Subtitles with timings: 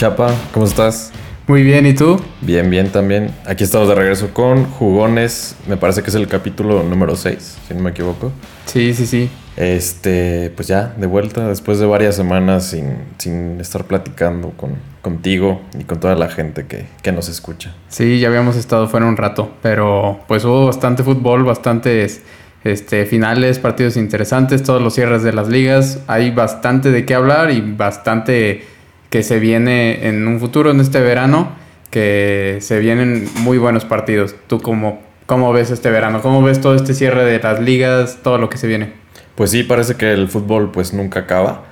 [0.00, 1.12] Chapa, ¿cómo estás?
[1.46, 2.18] Muy bien, ¿y tú?
[2.40, 3.34] Bien, bien también.
[3.44, 5.56] Aquí estamos de regreso con Jugones.
[5.68, 8.32] Me parece que es el capítulo número 6, si no me equivoco.
[8.64, 9.28] Sí, sí, sí.
[9.58, 15.60] Este, pues ya, de vuelta, después de varias semanas sin, sin estar platicando con, contigo
[15.78, 17.74] y con toda la gente que, que nos escucha.
[17.90, 22.22] Sí, ya habíamos estado fuera un rato, pero pues hubo bastante fútbol, bastantes
[22.64, 25.98] este, finales, partidos interesantes, todos los cierres de las ligas.
[26.06, 28.64] Hay bastante de qué hablar y bastante
[29.10, 31.52] que se viene en un futuro, en este verano,
[31.90, 34.34] que se vienen muy buenos partidos.
[34.46, 36.22] ¿Tú cómo, cómo ves este verano?
[36.22, 38.92] ¿Cómo ves todo este cierre de las ligas, todo lo que se viene?
[39.34, 41.64] Pues sí, parece que el fútbol pues nunca acaba.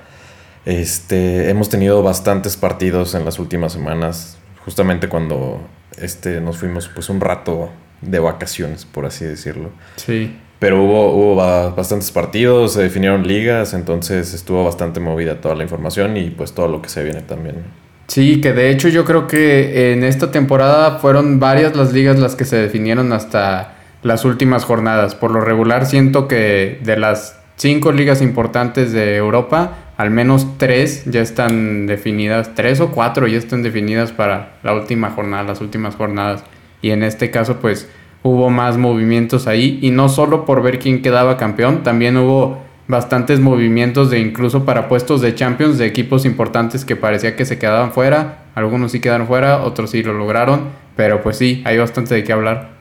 [0.65, 5.61] Este, hemos tenido bastantes partidos en las últimas semanas, justamente cuando
[5.97, 7.69] este, nos fuimos pues un rato
[8.01, 9.71] de vacaciones, por así decirlo.
[9.95, 10.35] Sí.
[10.59, 16.17] Pero hubo, hubo bastantes partidos, se definieron ligas, entonces estuvo bastante movida toda la información
[16.17, 17.63] y pues todo lo que se viene también.
[18.07, 22.35] Sí, que de hecho yo creo que en esta temporada fueron varias las ligas las
[22.35, 25.15] que se definieron hasta las últimas jornadas.
[25.15, 31.03] Por lo regular siento que de las cinco ligas importantes de Europa, al menos tres
[31.05, 35.95] ya están definidas, tres o cuatro ya están definidas para la última jornada, las últimas
[35.95, 36.43] jornadas.
[36.81, 37.87] Y en este caso pues
[38.23, 43.39] hubo más movimientos ahí y no solo por ver quién quedaba campeón, también hubo bastantes
[43.39, 47.91] movimientos de incluso para puestos de Champions de equipos importantes que parecía que se quedaban
[47.91, 52.23] fuera, algunos sí quedaron fuera, otros sí lo lograron, pero pues sí, hay bastante de
[52.23, 52.71] qué hablar.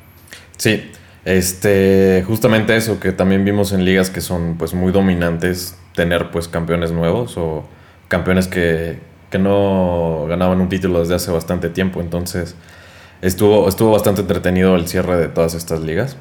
[0.57, 0.91] Sí,
[1.25, 6.49] este, justamente eso que también vimos en ligas que son pues muy dominantes, tener pues
[6.49, 7.69] campeones nuevos o
[8.09, 8.99] campeones que,
[9.31, 12.57] que no ganaban un título desde hace bastante tiempo, entonces
[13.23, 16.17] estuvo, estuvo bastante entretenido el cierre de todas estas ligas.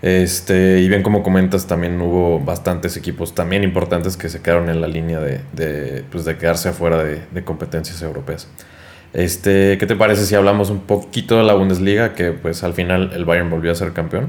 [0.00, 4.80] Este, y bien como comentas, también hubo bastantes equipos también importantes que se quedaron en
[4.80, 8.48] la línea de, de, pues de quedarse afuera de, de, competencias europeas.
[9.12, 12.14] Este, ¿Qué te parece si hablamos un poquito de la Bundesliga?
[12.14, 14.28] Que pues al final el Bayern volvió a ser campeón.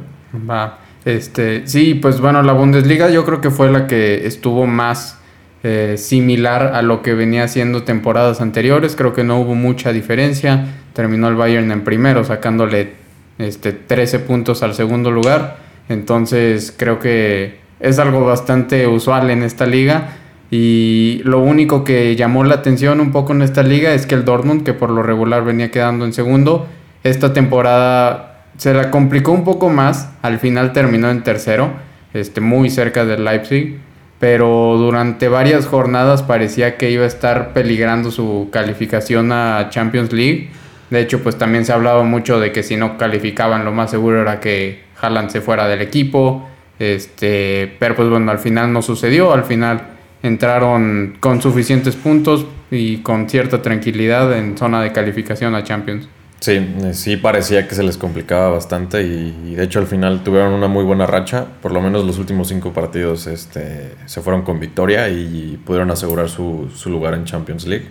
[0.50, 0.80] Va.
[1.06, 5.19] Este, sí, pues bueno, la Bundesliga yo creo que fue la que estuvo más
[5.62, 8.96] eh, similar a lo que venía haciendo temporadas anteriores.
[8.96, 10.66] Creo que no hubo mucha diferencia.
[10.94, 12.94] Terminó el Bayern en primero, sacándole
[13.38, 15.58] este, 13 puntos al segundo lugar.
[15.90, 20.12] Entonces creo que es algo bastante usual en esta liga.
[20.50, 24.26] Y lo único que llamó la atención un poco en esta liga es que el
[24.26, 26.68] Dortmund, que por lo regular venía quedando en segundo,
[27.04, 30.10] esta temporada se la complicó un poco más.
[30.22, 31.72] Al final terminó en tercero,
[32.14, 33.80] este, muy cerca del Leipzig
[34.20, 40.50] pero durante varias jornadas parecía que iba a estar peligrando su calificación a Champions League.
[40.90, 44.22] De hecho, pues también se hablaba mucho de que si no calificaban, lo más seguro
[44.22, 46.48] era que Haaland se fuera del equipo.
[46.80, 49.32] Este, pero pues bueno, al final no sucedió.
[49.34, 49.82] Al final
[50.22, 56.10] entraron con suficientes puntos y con cierta tranquilidad en zona de calificación a Champions.
[56.40, 60.54] Sí, eh, sí parecía que se les complicaba bastante y, de hecho al final tuvieron
[60.54, 64.58] una muy buena racha, por lo menos los últimos cinco partidos este, se fueron con
[64.60, 67.88] victoria y pudieron asegurar su, su lugar en Champions League.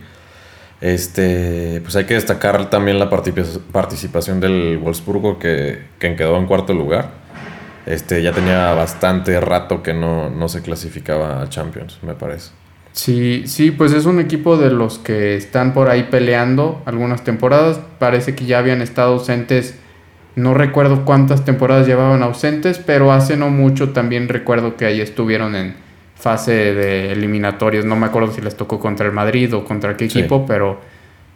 [0.81, 6.73] Este, pues hay que destacar también la participación del Wolfsburgo que, que quedó en cuarto
[6.73, 7.11] lugar.
[7.85, 12.51] Este, ya tenía bastante rato que no, no se clasificaba a Champions, me parece.
[12.99, 17.79] Sí, sí, pues es un equipo de los que están por ahí peleando algunas temporadas.
[18.01, 19.79] Parece que ya habían estado ausentes,
[20.35, 25.55] no recuerdo cuántas temporadas llevaban ausentes, pero hace no mucho también recuerdo que ahí estuvieron
[25.55, 25.77] en
[26.17, 27.85] fase de eliminatorias.
[27.85, 30.81] No me acuerdo si les tocó contra el Madrid o contra qué equipo, pero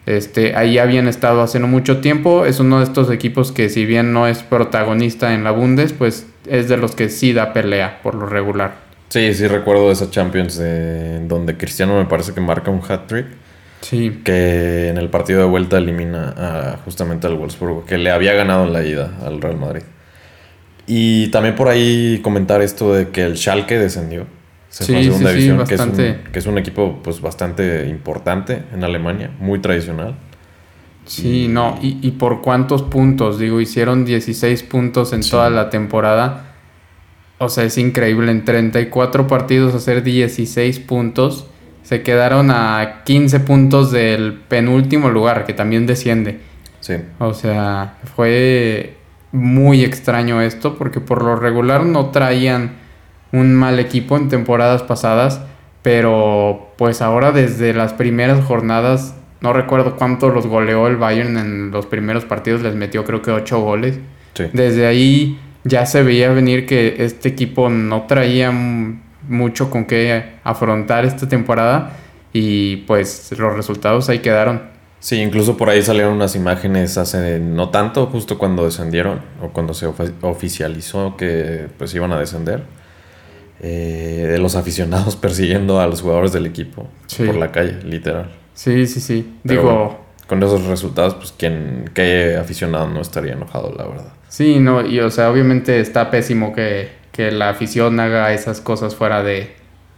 [0.04, 2.44] este, ahí habían estado hace no mucho tiempo.
[2.44, 6.26] Es uno de estos equipos que si bien no es protagonista en la Bundes, pues
[6.48, 8.91] es de los que sí da pelea por lo regular.
[9.12, 13.26] Sí, sí recuerdo esa Champions de, donde Cristiano me parece que marca un hat-trick.
[13.82, 14.22] Sí.
[14.24, 18.64] Que en el partido de vuelta elimina a, justamente al Wolfsburgo, que le había ganado
[18.64, 19.82] en la ida al Real Madrid.
[20.86, 24.24] Y también por ahí comentar esto de que el Schalke descendió.
[24.70, 25.92] Se sí, segunda sí, división, que, es un,
[26.32, 30.14] que es un equipo pues bastante importante en Alemania, muy tradicional.
[31.04, 36.51] Sí, no, y, y, por cuántos puntos, digo, hicieron 16 puntos en toda la temporada
[37.42, 38.30] o sea, es increíble.
[38.30, 41.48] En 34 partidos hacer 16 puntos.
[41.82, 46.38] Se quedaron a 15 puntos del penúltimo lugar, que también desciende.
[46.78, 46.94] Sí.
[47.18, 48.94] O sea, fue
[49.32, 52.76] muy extraño esto, porque por lo regular no traían
[53.32, 55.40] un mal equipo en temporadas pasadas.
[55.82, 61.72] Pero pues ahora desde las primeras jornadas, no recuerdo cuánto los goleó el Bayern en
[61.72, 63.98] los primeros partidos, les metió creo que 8 goles.
[64.34, 64.44] Sí.
[64.52, 68.50] Desde ahí ya se veía venir que este equipo no traía
[69.28, 71.96] mucho con qué afrontar esta temporada
[72.32, 74.72] y pues los resultados ahí quedaron.
[75.00, 79.74] Sí, incluso por ahí salieron unas imágenes hace no tanto, justo cuando descendieron o cuando
[79.74, 82.62] se oficializó que pues iban a descender,
[83.60, 86.88] eh, de los aficionados persiguiendo a los jugadores del equipo
[87.18, 88.30] por la calle, literal.
[88.54, 89.38] Sí, sí, sí.
[89.42, 90.01] Digo,
[90.32, 94.12] con esos resultados, pues quien, qué aficionado no estaría enojado, la verdad.
[94.28, 98.96] Sí, no, y o sea, obviamente está pésimo que, que la afición haga esas cosas
[98.96, 99.52] fuera de,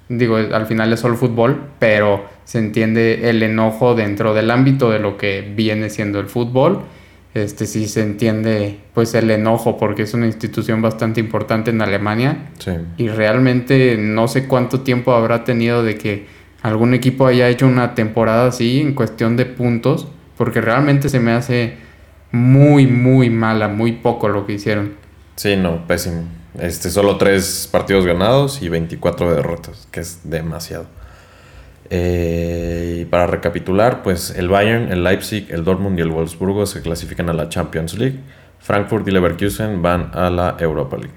[0.08, 4.98] digo, al final es solo fútbol, pero se entiende el enojo dentro del ámbito de
[4.98, 6.80] lo que viene siendo el fútbol.
[7.32, 12.50] Este sí se entiende pues el enojo porque es una institución bastante importante en Alemania.
[12.98, 16.26] Y realmente no sé cuánto tiempo habrá tenido de que
[16.60, 21.32] algún equipo haya hecho una temporada así en cuestión de puntos, porque realmente se me
[21.32, 21.76] hace
[22.32, 24.94] muy, muy mala, muy poco lo que hicieron.
[25.36, 26.24] Sí, no, pésimo.
[26.58, 30.86] Este, solo tres partidos ganados y 24 derrotas, que es demasiado.
[31.90, 36.80] Eh, y para recapitular, pues el Bayern, el Leipzig, el Dortmund y el Wolfsburgo se
[36.82, 38.20] clasifican a la Champions League.
[38.58, 41.14] Frankfurt y Leverkusen van a la Europa League.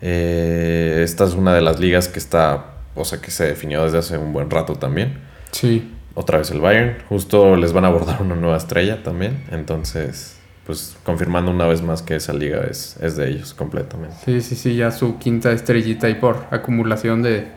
[0.00, 3.98] Eh, esta es una de las ligas que está, o sea, que se definió desde
[3.98, 5.18] hace un buen rato también.
[5.50, 5.93] Sí.
[6.14, 6.96] Otra vez el Bayern.
[7.08, 9.44] Justo les van a abordar una nueva estrella también.
[9.50, 14.16] Entonces, pues confirmando una vez más que esa liga es, es de ellos completamente.
[14.24, 17.48] Sí, sí, sí, ya su quinta estrellita y por acumulación de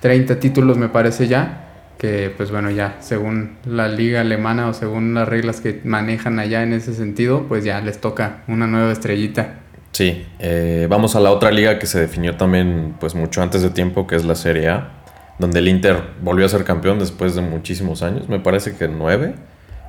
[0.00, 1.64] 30 títulos me parece ya,
[1.98, 6.62] que pues bueno, ya según la liga alemana o según las reglas que manejan allá
[6.62, 9.60] en ese sentido, pues ya les toca una nueva estrellita.
[9.92, 13.70] Sí, eh, vamos a la otra liga que se definió también pues mucho antes de
[13.70, 15.03] tiempo, que es la Serie A,
[15.38, 19.34] donde el Inter volvió a ser campeón después de muchísimos años, me parece que nueve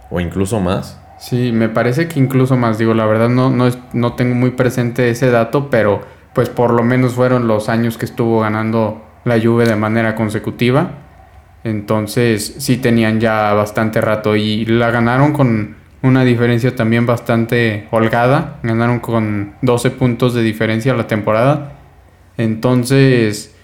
[0.09, 0.99] o incluso más.
[1.19, 5.09] Sí, me parece que incluso más, digo, la verdad no, no, no tengo muy presente
[5.09, 6.01] ese dato, pero
[6.33, 10.91] pues por lo menos fueron los años que estuvo ganando la Juve de manera consecutiva.
[11.63, 18.59] Entonces sí tenían ya bastante rato y la ganaron con una diferencia también bastante holgada.
[18.63, 21.71] Ganaron con 12 puntos de diferencia la temporada.
[22.37, 23.54] Entonces,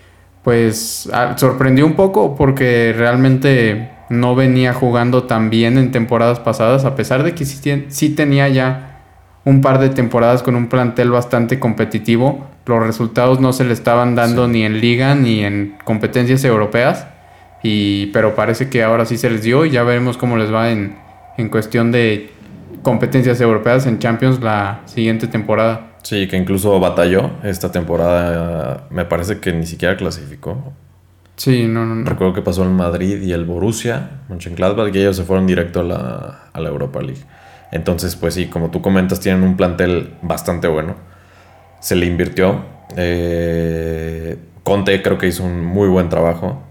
[0.44, 6.84] pues ah, sorprendió un poco porque realmente no venía jugando tan bien en temporadas pasadas,
[6.84, 9.00] a pesar de que sí, tenía ya
[9.46, 12.48] un par de temporadas con un plantel bastante competitivo.
[12.66, 17.08] Los resultados no se le estaban dando ni en liga ni en competencias europeas.
[17.64, 20.72] Y, pero parece que ahora sí se les dio y ya veremos cómo les va
[20.72, 20.98] en,
[21.38, 22.32] en cuestión de
[22.82, 25.91] competencias europeas en Champions la siguiente temporada.
[26.04, 28.88] Sí, que incluso batalló esta temporada.
[28.90, 30.74] Me parece que ni siquiera clasificó.
[31.36, 35.24] Sí, no, no, Recuerdo que pasó el Madrid y el Borussia, Mönchengladbach, y ellos se
[35.24, 37.22] fueron directo a la, a la Europa League.
[37.72, 40.96] Entonces, pues sí, como tú comentas, tienen un plantel bastante bueno.
[41.80, 42.64] Se le invirtió.
[42.96, 46.62] Eh, Conte creo que hizo un muy buen trabajo.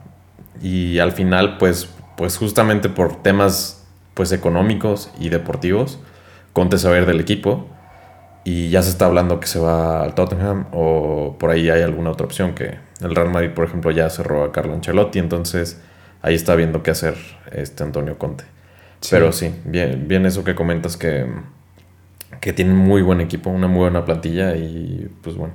[0.62, 5.98] Y al final, pues, pues justamente por temas pues, económicos y deportivos,
[6.52, 7.66] Conte se va a ir del equipo
[8.44, 12.10] y ya se está hablando que se va al Tottenham o por ahí hay alguna
[12.10, 15.80] otra opción que el Real Madrid, por ejemplo, ya cerró a Carlo Ancelotti, entonces
[16.22, 17.16] ahí está viendo qué hacer
[17.52, 18.44] este Antonio Conte.
[19.10, 21.26] Pero sí, bien, bien eso que comentas que,
[22.40, 25.54] que tiene muy buen equipo, una muy buena plantilla y pues bueno,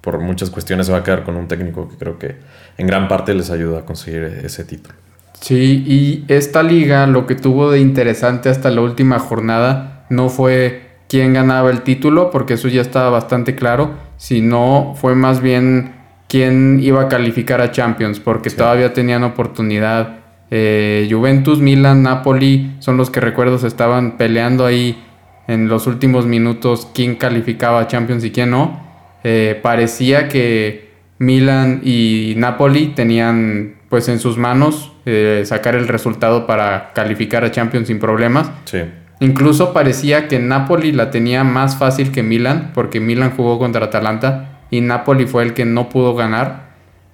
[0.00, 2.36] por muchas cuestiones se va a quedar con un técnico que creo que
[2.78, 4.94] en gran parte les ayuda a conseguir ese título.
[5.40, 10.85] Sí, y esta liga lo que tuvo de interesante hasta la última jornada no fue
[11.08, 15.94] quién ganaba el título, porque eso ya estaba bastante claro, sino fue más bien
[16.28, 20.18] quién iba a calificar a Champions, porque todavía tenían oportunidad.
[20.50, 25.02] Eh, Juventus, Milan, Napoli son los que recuerdo se estaban peleando ahí
[25.48, 28.84] en los últimos minutos quién calificaba a Champions y quién no.
[29.24, 36.46] Eh, parecía que Milan y Napoli tenían pues en sus manos eh, sacar el resultado
[36.46, 38.50] para calificar a Champions sin problemas.
[38.64, 38.82] Sí.
[39.20, 44.60] Incluso parecía que Napoli la tenía más fácil que Milan, porque Milan jugó contra Atalanta
[44.70, 46.66] y Napoli fue el que no pudo ganar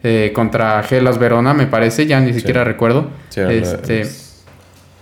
[0.02, 3.10] eh, contra Gelas Verona, me parece, ya ni siquiera recuerdo.
[3.28, 4.34] Sí, este, sí,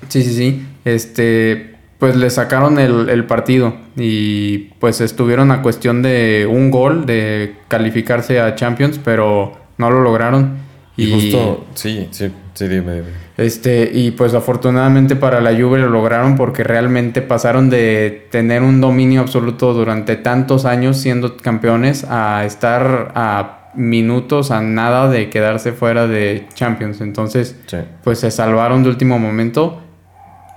[0.08, 0.66] sí, sí.
[0.84, 7.06] Este, pues le sacaron el, el, partido y pues estuvieron a cuestión de un gol
[7.06, 10.58] de calificarse a Champions, pero no lo lograron.
[10.96, 13.02] Y, justo, sí, sí, sí, dime,
[13.40, 18.82] Este, y pues afortunadamente para la Juve lo lograron porque realmente pasaron de tener un
[18.82, 25.72] dominio absoluto durante tantos años siendo campeones a estar a minutos, a nada de quedarse
[25.72, 27.00] fuera de Champions.
[27.00, 27.58] Entonces,
[28.04, 29.80] pues se salvaron de último momento.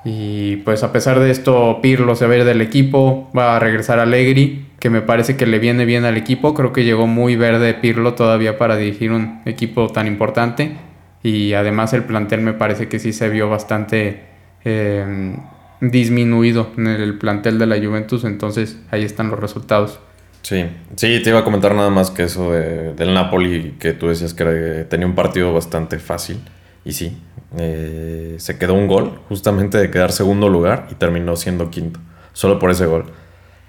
[0.04, 3.60] Y pues a pesar de esto, Pirlo se va a ir del equipo, va a
[3.60, 6.54] regresar a Allegri que me parece que le viene bien al equipo.
[6.54, 10.76] Creo que llegó muy verde Pirlo todavía para dirigir un equipo tan importante.
[11.24, 14.24] Y además el plantel me parece que sí se vio bastante
[14.66, 15.36] eh,
[15.80, 20.00] disminuido en el plantel de la Juventus, entonces ahí están los resultados.
[20.42, 20.66] Sí,
[20.98, 24.86] sí, te iba a comentar nada más que eso del Napoli, que tú decías que
[24.90, 26.42] tenía un partido bastante fácil,
[26.84, 27.18] y sí,
[27.58, 32.02] eh, se quedó un gol justamente de quedar segundo lugar y terminó siendo quinto,
[32.34, 33.06] solo por ese gol.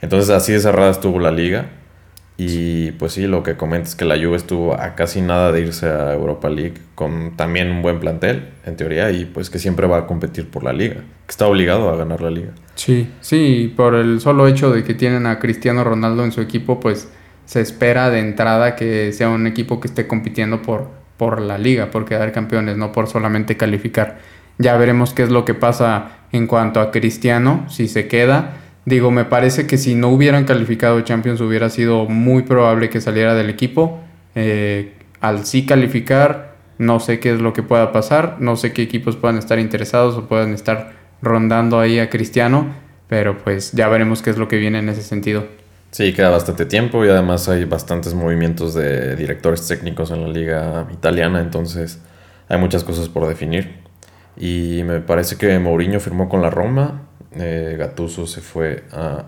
[0.00, 1.66] Entonces así de cerrada estuvo la liga.
[2.36, 5.86] Y pues sí, lo que comentas que la Juve estuvo a casi nada de irse
[5.86, 9.98] a Europa League con también un buen plantel, en teoría, y pues que siempre va
[9.98, 12.50] a competir por la liga, que está obligado a ganar la liga.
[12.74, 16.80] Sí, sí, por el solo hecho de que tienen a Cristiano Ronaldo en su equipo,
[16.80, 17.08] pues
[17.44, 21.90] se espera de entrada que sea un equipo que esté compitiendo por, por la liga,
[21.92, 24.18] por quedar campeones, no por solamente calificar.
[24.58, 29.10] Ya veremos qué es lo que pasa en cuanto a Cristiano, si se queda Digo,
[29.10, 33.48] me parece que si no hubieran calificado Champions hubiera sido muy probable que saliera del
[33.48, 34.00] equipo.
[34.34, 38.82] Eh, al sí calificar, no sé qué es lo que pueda pasar, no sé qué
[38.82, 42.74] equipos puedan estar interesados o puedan estar rondando ahí a Cristiano,
[43.08, 45.46] pero pues ya veremos qué es lo que viene en ese sentido.
[45.90, 50.88] Sí, queda bastante tiempo y además hay bastantes movimientos de directores técnicos en la liga
[50.92, 52.02] italiana, entonces
[52.48, 53.76] hay muchas cosas por definir.
[54.36, 57.02] Y me parece que Mourinho firmó con la Roma,
[57.36, 59.24] eh, Gatuso se fue a,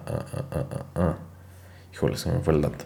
[0.95, 1.17] a,
[1.93, 2.85] Híjole, se me fue el dato.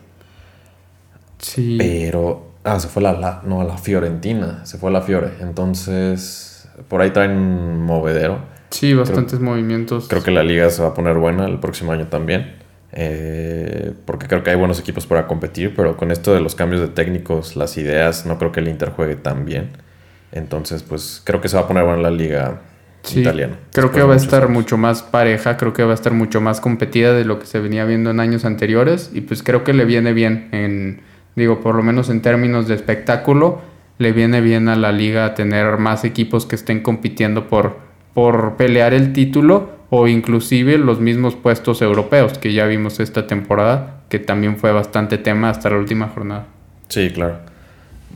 [1.38, 1.76] Sí.
[1.78, 2.50] Pero.
[2.62, 4.64] Ah, se fue a la, no, a la Fiorentina.
[4.66, 5.32] Se fue a la Fiore.
[5.40, 6.68] Entonces.
[6.88, 8.38] Por ahí traen un movedero.
[8.70, 10.08] Sí, bastantes movimientos.
[10.08, 12.54] Creo que la liga se va a poner buena el próximo año también.
[12.92, 16.80] Eh, porque creo que hay buenos equipos para competir, pero con esto de los cambios
[16.80, 19.70] de técnicos, las ideas, no creo que el Inter juegue tan bien.
[20.32, 22.60] Entonces, pues creo que se va a poner buena la liga
[23.02, 23.24] sí,
[23.72, 26.60] Creo que va a estar mucho más pareja, creo que va a estar mucho más
[26.60, 29.84] competida de lo que se venía viendo en años anteriores y pues creo que le
[29.84, 31.00] viene bien en,
[31.36, 33.60] digo, por lo menos en términos de espectáculo,
[33.98, 37.76] le viene bien a la liga tener más equipos que estén compitiendo por,
[38.14, 44.02] por pelear el título o inclusive los mismos puestos europeos que ya vimos esta temporada,
[44.08, 46.46] que también fue bastante tema hasta la última jornada.
[46.88, 47.49] Sí, claro.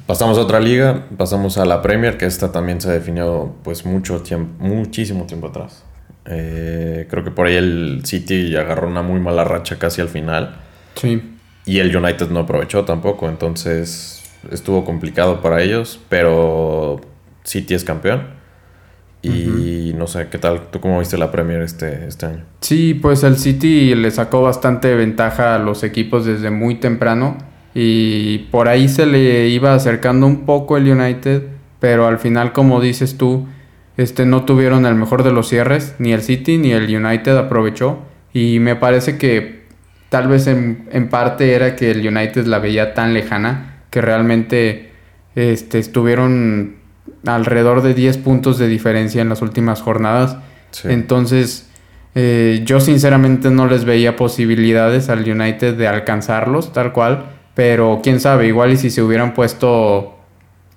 [0.06, 4.20] Pasamos a otra liga, pasamos a la Premier, que esta también se definió pues mucho
[4.20, 5.82] tiempo, muchísimo tiempo atrás.
[6.26, 10.56] Eh, creo que por ahí el City agarró una muy mala racha casi al final.
[10.94, 11.36] Sí.
[11.64, 17.00] Y el United no aprovechó tampoco, entonces estuvo complicado para ellos, pero
[17.42, 18.34] City es campeón.
[19.22, 20.68] Y no sé, ¿qué tal?
[20.70, 22.44] ¿Tú cómo viste la Premier este, este año?
[22.60, 27.38] Sí, pues el City le sacó bastante ventaja a los equipos desde muy temprano
[27.74, 31.42] y por ahí se le iba acercando un poco el United,
[31.80, 33.46] pero al final, como dices tú,
[33.96, 37.98] este, no tuvieron el mejor de los cierres, ni el City ni el United aprovechó.
[38.32, 39.64] Y me parece que
[40.08, 44.90] tal vez en, en parte era que el United la veía tan lejana que realmente
[45.34, 46.76] este, estuvieron
[47.26, 50.36] alrededor de 10 puntos de diferencia en las últimas jornadas.
[50.84, 51.70] Entonces,
[52.14, 57.26] eh, yo sinceramente no les veía posibilidades al United de alcanzarlos tal cual.
[57.54, 60.18] Pero quién sabe, igual y si se hubieran puesto,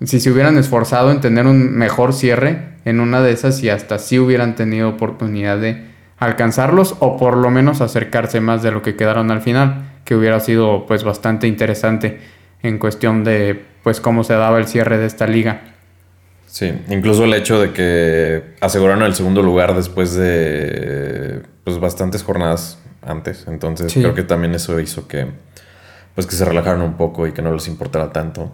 [0.04, 4.00] si se hubieran esforzado en tener un mejor cierre en una de esas y hasta
[4.00, 5.86] sí hubieran tenido oportunidad de
[6.20, 10.40] alcanzarlos o por lo menos acercarse más de lo que quedaron al final, que hubiera
[10.40, 12.20] sido pues bastante interesante
[12.64, 15.62] en cuestión de pues cómo se daba el cierre de esta liga.
[16.46, 22.80] Sí, incluso el hecho de que aseguraron el segundo lugar después de pues bastantes jornadas
[23.02, 25.28] antes, entonces creo que también eso hizo que
[26.18, 28.52] pues que se relajaron un poco y que no les importara tanto.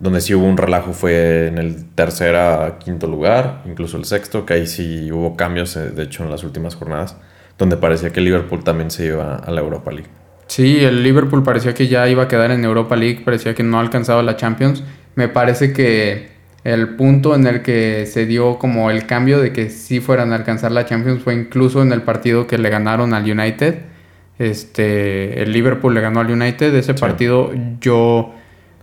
[0.00, 4.44] Donde sí hubo un relajo fue en el tercer a quinto lugar, incluso el sexto,
[4.44, 7.16] que ahí sí hubo cambios, eh, de hecho, en las últimas jornadas,
[7.56, 10.08] donde parecía que Liverpool también se iba a la Europa League.
[10.48, 13.78] Sí, el Liverpool parecía que ya iba a quedar en Europa League, parecía que no
[13.78, 14.82] alcanzaba la Champions.
[15.14, 16.30] Me parece que
[16.64, 20.34] el punto en el que se dio como el cambio de que sí fueran a
[20.34, 23.93] alcanzar la Champions fue incluso en el partido que le ganaron al United
[24.38, 26.74] este, el Liverpool le ganó al United.
[26.74, 28.32] Ese partido yo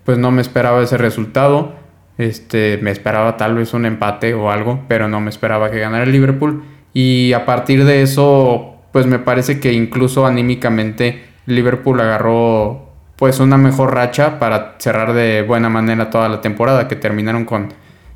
[0.06, 1.74] pues no me esperaba ese resultado.
[2.18, 6.04] Este, me esperaba tal vez un empate o algo, pero no me esperaba que ganara
[6.04, 6.64] el Liverpool.
[6.94, 13.58] Y a partir de eso, pues me parece que incluso anímicamente Liverpool agarró pues una
[13.58, 17.70] mejor racha para cerrar de buena manera toda la temporada, que terminaron con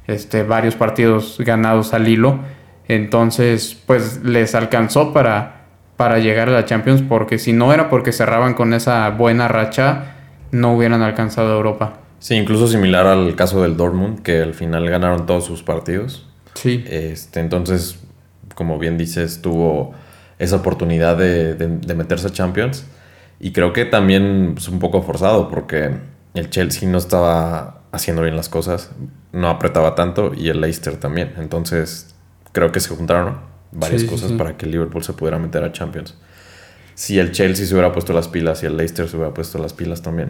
[0.08, 2.39] este, varios partidos ganados al hilo.
[2.88, 5.54] Entonces, pues les alcanzó para
[5.97, 10.15] para llegar a la Champions, porque si no era porque cerraban con esa buena racha,
[10.51, 11.99] no hubieran alcanzado Europa.
[12.19, 16.27] Sí, incluso similar al caso del Dortmund, que al final ganaron todos sus partidos.
[16.55, 16.83] Sí.
[16.87, 17.99] Este, entonces,
[18.55, 19.93] como bien dices, tuvo
[20.39, 21.55] esa oportunidad de,
[21.95, 22.85] meterse a Champions.
[23.39, 25.91] Y creo que también es un poco forzado, porque
[26.33, 28.91] el Chelsea no estaba haciendo bien las cosas,
[29.31, 31.33] no apretaba tanto, y el Leicester también.
[31.37, 32.15] Entonces,
[32.53, 33.39] creo que se juntaron,
[33.72, 34.36] varias Sí, cosas sí.
[34.38, 36.15] para que el Liverpool se pudiera meter a Champions.
[36.93, 39.74] Si el Chelsea se hubiera puesto las pilas y el Leicester se hubiera puesto las
[39.74, 40.29] pilas también,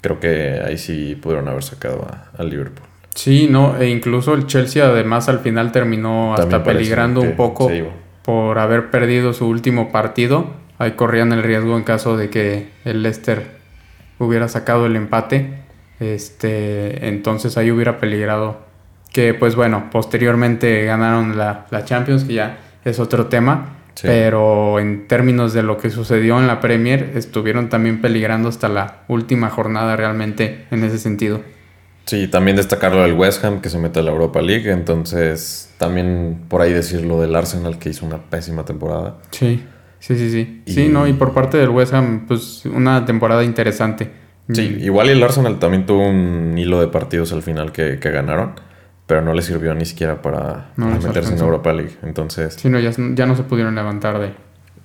[0.00, 2.86] creo que ahí sí pudieron haber sacado a- al Liverpool.
[3.14, 7.70] Sí, no, e incluso el Chelsea además al final terminó hasta peligrando un poco
[8.22, 10.50] por haber perdido su último partido.
[10.78, 13.56] Ahí corrían el riesgo en caso de que el Leicester
[14.18, 15.60] hubiera sacado el empate.
[16.00, 18.60] Este, entonces ahí hubiera peligrado.
[19.12, 23.74] Que pues bueno, posteriormente ganaron la, la Champions, que ya es otro tema.
[23.94, 24.06] Sí.
[24.06, 29.04] Pero en términos de lo que sucedió en la Premier, estuvieron también peligrando hasta la
[29.08, 31.40] última jornada realmente en ese sentido.
[32.04, 36.42] Sí, también destacarlo del West Ham que se mete a la Europa League, entonces también
[36.48, 39.16] por ahí decirlo del Arsenal que hizo una pésima temporada.
[39.30, 39.64] Sí,
[39.98, 40.62] sí, sí, sí.
[40.66, 44.10] Y- Sí, no, y por parte del West Ham, pues una temporada interesante.
[44.52, 48.10] Sí, Mm, igual el Arsenal también tuvo un hilo de partidos al final que, que
[48.12, 48.52] ganaron,
[49.06, 51.40] pero no le sirvió ni siquiera para, No para les meterse en.
[51.40, 51.96] Europa League.
[52.02, 54.32] Entonces, Sí, no, ya, ya no se pudieron levantar de...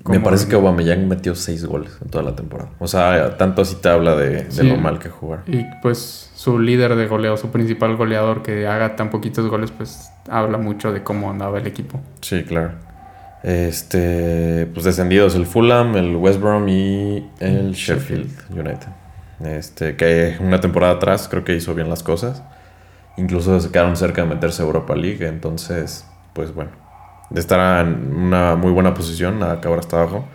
[0.05, 2.69] me parece que Aubameyang metió seis goles en toda la temporada.
[2.79, 4.69] O sea, tanto así te habla de, de Sí.
[4.69, 5.43] lo mal que jugaron.
[5.47, 10.09] Y pues su líder de goleo, su principal goleador que haga tan poquitos goles, pues
[10.29, 11.99] habla mucho de cómo andaba el equipo.
[12.21, 12.71] Sí, claro.
[13.43, 18.87] Este, pues descendidos el Fulham, el West Brom y el Sheffield United.
[19.43, 22.43] Este, que una temporada atrás creo que hizo bien las cosas.
[23.17, 25.25] Incluso se quedaron cerca de meterse a Europa League.
[25.27, 26.71] Entonces, pues bueno,
[27.29, 30.25] de estar en una muy buena posición a acabar hasta abajo.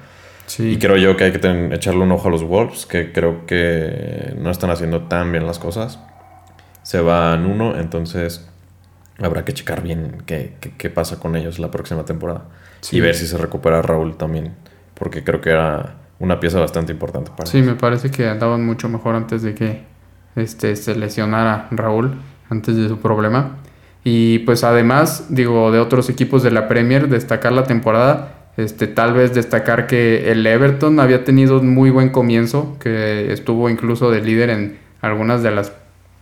[0.47, 3.13] Sí, Y creo yo que hay que ten- echarle un ojo a los Wolves, que
[3.13, 5.99] creo que no están haciendo tan bien las cosas.
[6.83, 8.49] Se van uno, entonces
[9.21, 12.45] habrá que checar bien qué, qué- qué pasa con ellos la próxima temporada.
[12.81, 12.99] Sí.
[12.99, 14.55] Y ver si se recupera Raúl también,
[14.95, 18.89] porque creo que era una pieza bastante importante para Sí, me parece que andaban mucho
[18.89, 19.83] mejor antes de que
[20.37, 22.15] este, se lesionara Raúl,
[22.51, 23.57] antes de su problema.
[24.05, 29.15] Y pues además, digo, de otros equipos de la Premier, destacar la temporada, este, tal
[29.15, 34.21] vez destacar que el Everton había tenido un muy buen comienzo, que estuvo incluso de
[34.23, 35.73] líder en algunas de las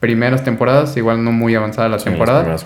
[0.01, 2.57] primeras temporadas, igual no muy avanzada la Sí, temporada,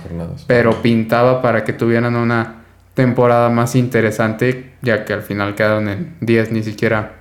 [0.46, 2.54] pero pintaba para que tuvieran una
[2.94, 7.12] temporada más interesante, ya que al final quedaron en 10, ni siquiera,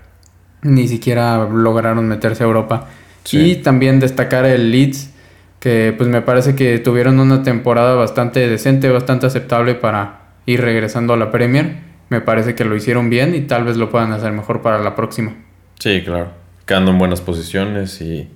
[0.64, 2.88] ni siquiera lograron meterse a Europa.
[3.26, 3.52] Sí.
[3.52, 5.12] Y también destacar el Leeds,
[5.60, 11.14] que pues me parece que tuvieron una temporada bastante decente, bastante aceptable para ir regresando
[11.14, 11.78] a la Premier.
[12.10, 14.96] Me parece que lo hicieron bien y tal vez lo puedan hacer mejor para la
[14.96, 15.36] próxima.
[15.80, 16.32] Sí, claro.
[16.66, 18.30] Quedando en buenas posiciones y,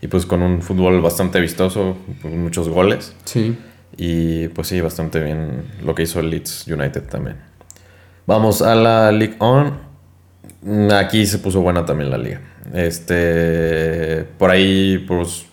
[0.00, 3.14] y pues con un fútbol bastante vistoso, muchos goles.
[3.24, 3.56] Sí.
[3.96, 7.36] Y pues sí, bastante bien lo que hizo el Leeds United también.
[8.26, 9.88] Vamos a la League On.
[10.92, 12.40] Aquí se puso buena también la liga.
[12.74, 15.46] Este, por ahí, pues,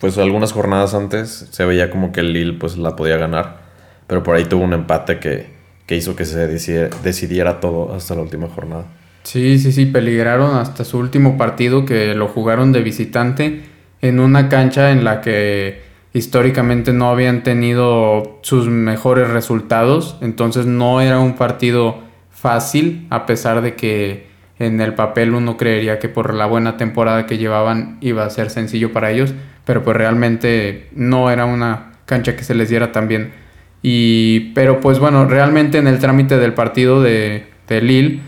[0.00, 3.60] pues algunas jornadas antes se veía como que el Lille pues la podía ganar,
[4.06, 5.50] pero por ahí tuvo un empate que,
[5.86, 8.86] que hizo que se decidiera, decidiera todo hasta la última jornada.
[9.22, 13.62] Sí, sí, sí, peligraron hasta su último partido que lo jugaron de visitante
[14.00, 15.82] en una cancha en la que
[16.14, 21.98] históricamente no habían tenido sus mejores resultados, entonces no era un partido
[22.30, 24.29] fácil a pesar de que
[24.60, 28.50] en el papel uno creería que por la buena temporada que llevaban iba a ser
[28.50, 33.08] sencillo para ellos, pero pues realmente no era una cancha que se les diera tan
[33.08, 33.32] bien.
[33.82, 38.20] Y, pero pues bueno, realmente en el trámite del partido de, de Lille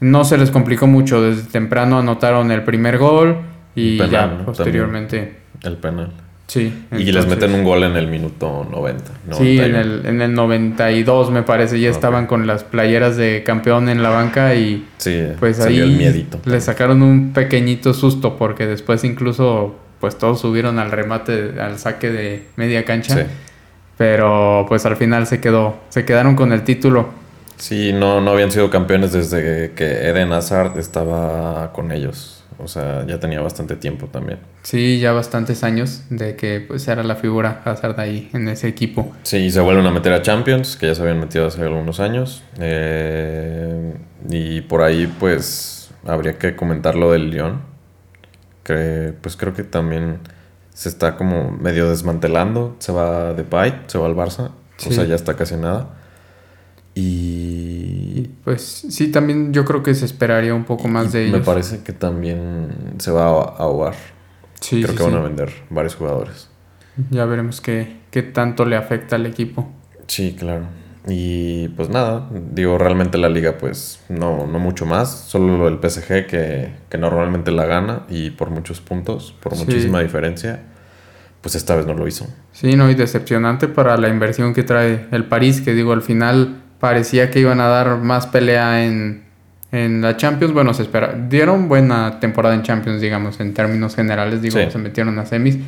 [0.00, 1.22] no se les complicó mucho.
[1.22, 3.38] Desde temprano anotaron el primer gol
[3.74, 5.38] y Penal, ya posteriormente.
[5.62, 6.12] El penal.
[6.48, 6.72] Sí.
[6.92, 9.04] y les meten un gol en el minuto 90.
[9.36, 9.78] Sí, en 91.
[9.80, 14.08] el, en el 92 me parece, ya estaban con las playeras de campeón en la
[14.08, 16.40] banca y Sí, pues ahí el miedito.
[16.46, 22.08] le sacaron un pequeñito susto porque después incluso pues todos subieron al remate, al saque
[22.10, 23.22] de media cancha, Sí.
[23.98, 27.10] pero pues al final se quedó, se quedaron con el título.
[27.56, 32.37] Sí, no, no habían sido campeones desde que Eden Hazard estaba con ellos.
[32.58, 34.40] O sea, ya tenía bastante tiempo también.
[34.62, 39.14] Sí, ya bastantes años de que pues era la figura Hazard ahí en ese equipo.
[39.22, 42.00] Sí, y se vuelven a meter a Champions, que ya se habían metido hace algunos
[42.00, 42.42] años.
[42.58, 43.94] Eh,
[44.28, 47.60] y por ahí, pues, habría que comentar lo del Lyon.
[48.64, 50.18] Que, pues creo que también
[50.74, 52.74] se está como medio desmantelando.
[52.80, 54.50] Se va de Depay, se va al Barça.
[54.78, 54.90] Sí.
[54.90, 55.90] O sea, ya está casi nada.
[56.94, 57.77] Y
[58.48, 61.44] pues sí, también yo creo que se esperaría un poco más de me ellos.
[61.46, 63.94] parece que también se va a ahogar.
[64.58, 65.18] Sí, creo sí, que van sí.
[65.18, 66.48] a vender varios jugadores.
[67.10, 69.70] Ya veremos qué, qué tanto le afecta al equipo.
[70.06, 70.62] Sí, claro.
[71.06, 76.26] Y pues nada, digo, realmente la liga pues no, no mucho más, solo el PSG
[76.26, 79.64] que, que normalmente la gana y por muchos puntos, por Sí.
[79.66, 80.62] muchísima diferencia,
[81.42, 82.26] pues esta vez no lo hizo.
[82.52, 86.62] Sí, no, y decepcionante para la inversión que trae el París, que digo, al final
[86.80, 89.24] parecía que iban a dar más pelea en,
[89.72, 90.52] en la Champions.
[90.54, 91.14] Bueno, se espera.
[91.28, 94.42] Dieron buena temporada en Champions, digamos, en términos generales.
[94.42, 95.58] Digo, se metieron a semis.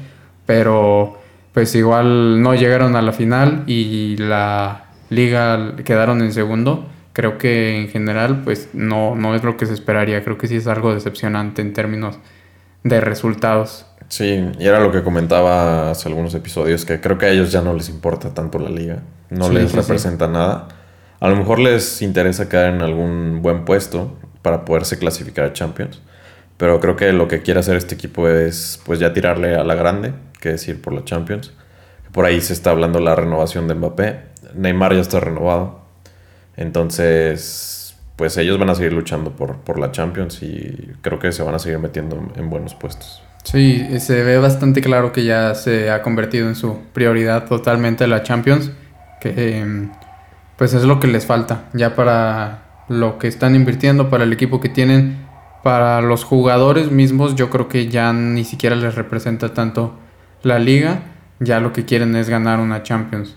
[0.46, 1.18] Pero
[1.52, 6.86] pues igual no llegaron a la final y la liga quedaron en segundo.
[7.12, 10.22] Creo que en general pues no, no es lo que se esperaría.
[10.22, 12.18] Creo que sí es algo decepcionante en términos
[12.84, 13.86] de resultados.
[14.08, 17.62] Sí, y era lo que comentaba hace algunos episodios, que creo que a ellos ya
[17.62, 20.66] no les importa tanto la liga, no les representa nada.
[21.20, 26.00] A lo mejor les interesa quedar en algún buen puesto para poderse clasificar a Champions,
[26.56, 29.74] pero creo que lo que quiere hacer este equipo es pues ya tirarle a la
[29.74, 31.52] grande, que decir por la Champions.
[32.12, 34.20] Por ahí se está hablando la renovación de Mbappé,
[34.54, 35.82] Neymar ya está renovado,
[36.56, 41.42] entonces pues ellos van a seguir luchando por, por la Champions y creo que se
[41.42, 43.22] van a seguir metiendo en buenos puestos.
[43.44, 48.22] Sí, se ve bastante claro que ya se ha convertido en su prioridad totalmente la
[48.22, 48.70] Champions,
[49.20, 49.90] que em,
[50.60, 54.60] pues es lo que les falta ya para lo que están invirtiendo, para el equipo
[54.60, 55.16] que tienen,
[55.62, 59.94] para los jugadores mismos, yo creo que ya ni siquiera les representa tanto
[60.42, 61.00] la liga,
[61.38, 63.36] ya lo que quieren es ganar una Champions.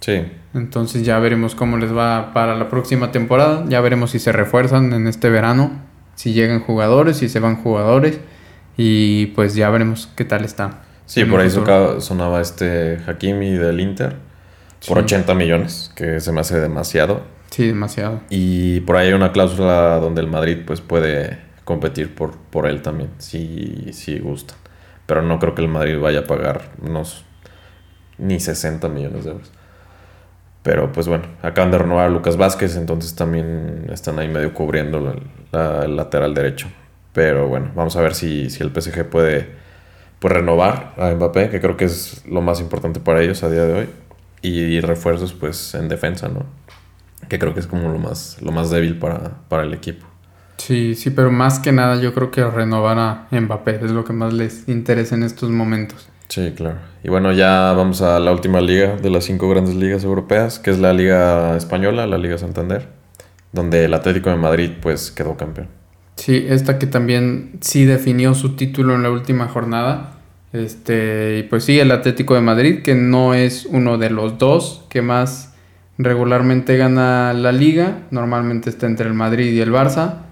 [0.00, 0.26] Sí.
[0.52, 4.92] Entonces ya veremos cómo les va para la próxima temporada, ya veremos si se refuerzan
[4.92, 5.70] en este verano,
[6.16, 8.20] si llegan jugadores, si se van jugadores
[8.76, 10.82] y pues ya veremos qué tal está.
[11.06, 14.27] Sí, por ahí sonaba este Hakimi del Inter
[14.86, 17.22] por 80 millones, que se me hace demasiado.
[17.50, 18.20] Sí, demasiado.
[18.30, 22.82] Y por ahí hay una cláusula donde el Madrid pues puede competir por, por él
[22.82, 24.54] también, si, si gusta.
[25.06, 27.24] Pero no creo que el Madrid vaya a pagar unos
[28.18, 29.50] ni 60 millones de euros.
[30.62, 35.14] Pero pues bueno, acaban de renovar a Lucas Vázquez, entonces también están ahí medio cubriendo
[35.52, 36.68] el lateral derecho.
[37.12, 39.48] Pero bueno, vamos a ver si, si el PSG puede
[40.18, 43.64] pues, renovar a Mbappé, que creo que es lo más importante para ellos a día
[43.64, 43.88] de hoy.
[44.40, 46.46] Y, refuerzos pues en defensa, ¿no?
[47.28, 50.06] Que creo que es como lo más, lo más débil para, para el equipo.
[50.58, 54.12] Sí, sí, pero más que nada yo creo que renovar a Mbappé es lo que
[54.12, 56.08] más les interesa en estos momentos.
[56.28, 56.78] Sí, claro.
[57.02, 60.70] Y bueno, ya vamos a la última liga de las cinco grandes ligas europeas, que
[60.70, 62.88] es la Liga Española, la Liga Santander,
[63.52, 65.68] donde el Atlético de Madrid pues quedó campeón.
[66.16, 70.17] Sí, esta que también sí definió su título en la última jornada.
[70.52, 74.84] Este, y pues sí, el Atlético de Madrid, que no es uno de los dos
[74.88, 75.54] que más
[75.98, 78.06] regularmente gana la liga.
[78.10, 80.22] Normalmente está entre el Madrid y el Barça.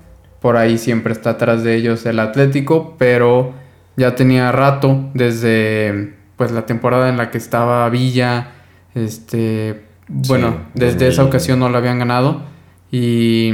[0.40, 3.54] Por ahí siempre está atrás de ellos el Atlético, pero
[3.96, 8.52] ya tenía rato desde pues la temporada en la que estaba Villa.
[8.94, 12.42] Este, bueno, desde esa ocasión no lo habían ganado.
[12.90, 13.50] Y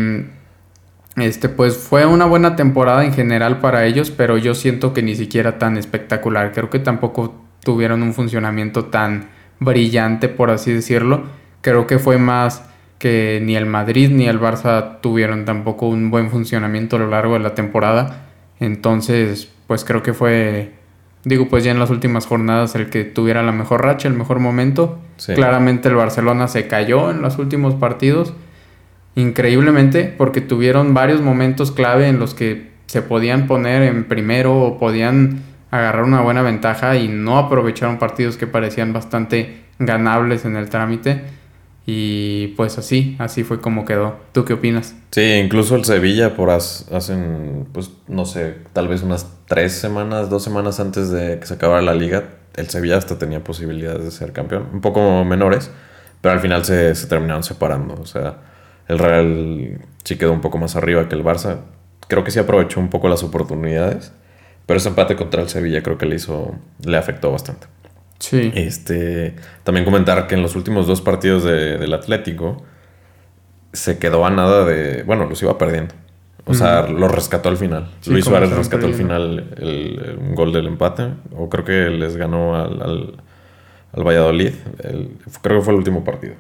[1.17, 5.15] este, pues fue una buena temporada en general para ellos, pero yo siento que ni
[5.15, 6.53] siquiera tan espectacular.
[6.53, 9.29] Creo que tampoco tuvieron un funcionamiento tan
[9.61, 11.25] brillante, por así decirlo.
[11.61, 12.65] Creo que fue más
[12.99, 17.35] que ni el Madrid ni el Barça tuvieron tampoco un buen funcionamiento a lo largo
[17.35, 18.29] de la temporada.
[18.59, 20.73] Entonces, pues creo que fue,
[21.25, 24.39] digo, pues ya en las últimas jornadas el que tuviera la mejor racha, el mejor
[24.39, 24.99] momento.
[25.35, 28.33] Claramente el Barcelona se cayó en los últimos partidos
[29.15, 34.79] increíblemente porque tuvieron varios momentos clave en los que se podían poner en primero o
[34.79, 40.69] podían agarrar una buena ventaja y no aprovecharon partidos que parecían bastante ganables en el
[40.69, 41.23] trámite.
[41.85, 44.17] Y pues así, así fue como quedó.
[44.33, 44.95] ¿Tú qué opinas?
[45.11, 50.45] Sí, incluso el Sevilla por hacen, pues no sé, tal vez unas tres semanas, dos
[50.45, 54.33] semanas antes de que se acabara la liga, el Sevilla hasta tenía posibilidades de ser
[54.33, 55.71] campeón, un poco menores,
[56.21, 57.95] pero al final se, se terminaron separando.
[57.95, 58.37] O sea,
[58.93, 61.61] el Real sí quedó un poco más arriba que el Barça.
[62.09, 64.13] Creo que sí aprovechó un poco las oportunidades.
[64.67, 66.55] Pero ese empate contra el Sevilla creo que le hizo.
[66.85, 67.67] le afectó bastante.
[68.19, 68.53] Sí.
[68.55, 69.35] Este.
[69.65, 72.63] También comentar que en los últimos dos partidos del Atlético.
[73.73, 75.03] Se quedó a nada de.
[75.05, 75.95] Bueno, los iba perdiendo.
[76.45, 77.89] O sea, lo rescató al final.
[78.07, 81.09] Luis Suárez rescató al final el, un gol del empate.
[81.37, 83.17] O creo que les ganó al,
[83.93, 84.53] al, Valladolid.
[85.41, 86.35] creo que fue el último partido.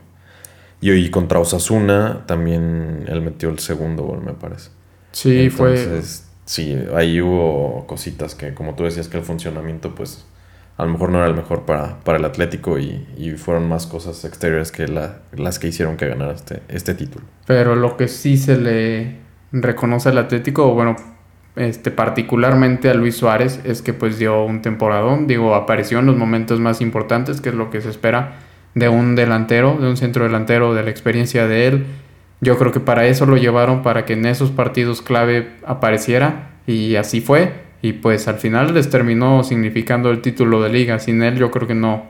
[0.82, 4.70] Y hoy contra Osasuna también él metió el segundo gol, me parece.
[5.12, 6.32] Sí, Entonces, fue.
[6.44, 10.26] Sí, ahí hubo cositas que, como tú decías, que el funcionamiento, pues,
[10.76, 14.24] a lo mejor no era el mejor para, para el Atlético y, fueron más cosas
[14.24, 17.24] exteriores que las que hicieron que ganara este, este título.
[17.46, 19.18] Pero lo que sí se le
[19.52, 20.96] reconoce al Atlético, bueno,
[21.54, 26.16] este, particularmente a Luis Suárez, es que pues dio un temporadón, digo, apareció en los
[26.16, 30.24] momentos más importantes, que es lo que se espera de un delantero, de un centro
[30.24, 31.86] delantero, de la experiencia de él.
[32.40, 36.96] Yo creo que para eso lo llevaron, para que en esos partidos clave apareciera y
[36.96, 37.52] así fue.
[37.82, 40.98] Y pues al final les terminó significando el título de liga.
[40.98, 42.04] Sin él yo creo que no,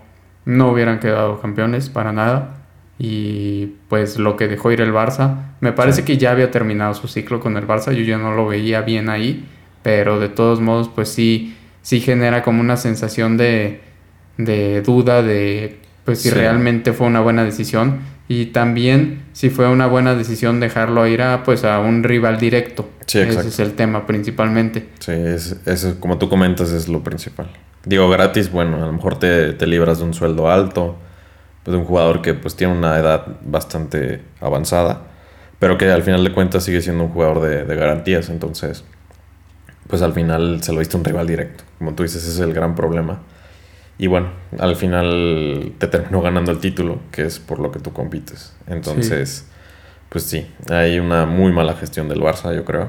[0.44, 2.59] no hubieran quedado campeones para nada.
[2.98, 5.55] y pues lo que dejó ir el Barça.
[5.61, 8.46] Me parece que ya había terminado su ciclo con el Barça, yo ya no lo
[8.46, 9.44] veía bien ahí,
[9.83, 13.81] pero de todos modos pues sí, sí genera como una sensación de,
[14.37, 19.87] de duda de pues si realmente fue una buena decisión y también si fue una
[19.87, 22.88] buena decisión dejarlo ir a pues a un rival directo.
[23.07, 24.88] Ese es el tema principalmente.
[25.01, 27.51] Sí, eso como tú comentas es lo principal.
[27.85, 30.97] Digo, gratis, bueno, a lo mejor te, te libras de un sueldo alto,
[31.65, 35.03] pues, de un jugador que pues tiene una edad bastante avanzada,
[35.59, 38.85] pero que al final de cuentas sigue siendo un jugador de, de garantías, entonces
[39.88, 41.65] pues al final se lo viste un rival directo.
[41.79, 43.21] Como tú dices, ese es el gran problema.
[44.03, 47.93] Y bueno, al final te terminó ganando el título, que es por lo que tú
[47.93, 48.53] compites.
[48.67, 49.47] Entonces,
[50.09, 52.88] pues sí, hay una muy mala gestión del Barça, yo creo.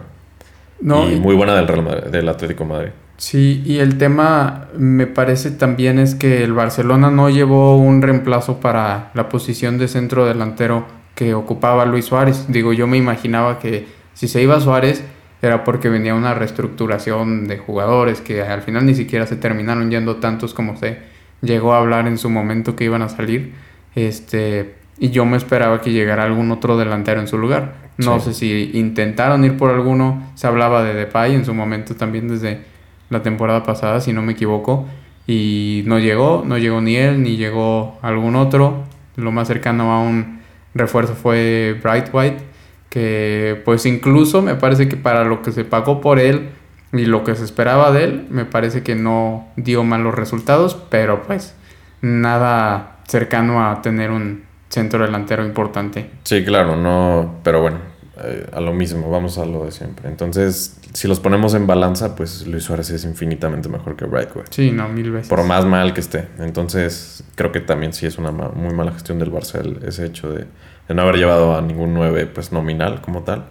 [0.82, 2.90] No, y, muy buena del, Real del Atlético Madrid.
[3.18, 8.60] Sí, y el tema me parece también es que el Barcelona no llevó un reemplazo
[8.60, 12.46] para la posición de centro delantero que ocupaba Luis Suárez.
[12.48, 15.04] Digo, yo me imaginaba que si se iba Suárez
[15.44, 20.16] era porque venía una reestructuración de jugadores que al final ni siquiera se terminaron yendo
[20.16, 21.00] tantos como se
[21.42, 23.54] llegó a hablar en su momento que iban a salir.
[23.94, 27.74] Este, y yo me esperaba que llegara algún otro delantero en su lugar.
[27.98, 32.30] No sé si intentaron ir por alguno, se hablaba de Depay en su momento también
[32.30, 32.62] desde
[33.10, 34.88] la temporada pasada, si no me equivoco,
[35.28, 38.86] y no llegó, no llegó ni él, ni llegó algún otro.
[39.18, 40.40] Lo más cercano a un
[40.74, 42.53] refuerzo fue Bright White
[42.94, 46.52] que pues incluso me parece que para lo que se pagó por él
[46.92, 51.24] y lo que se esperaba de él, me parece que no dio malos resultados, pero
[51.24, 51.56] pues
[52.02, 56.08] nada cercano a tener un centro delantero importante.
[56.24, 57.80] Sí, claro, no, pero bueno,
[58.24, 60.08] eh, a lo mismo, vamos a lo de siempre.
[60.08, 64.46] Entonces, si los ponemos en balanza, pues Luis Suárez es infinitamente mejor que Brightway.
[64.52, 65.30] Sí, no, mil veces.
[65.30, 66.28] Por más mal que esté.
[66.38, 70.46] Entonces, creo que también sí es una muy mala gestión del Barça ese hecho de
[70.88, 73.46] de no haber llevado a ningún 9 pues nominal como tal.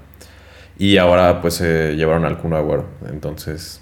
[0.79, 2.87] Y ahora pues se llevaron al Kun Agüero.
[3.09, 3.81] Entonces...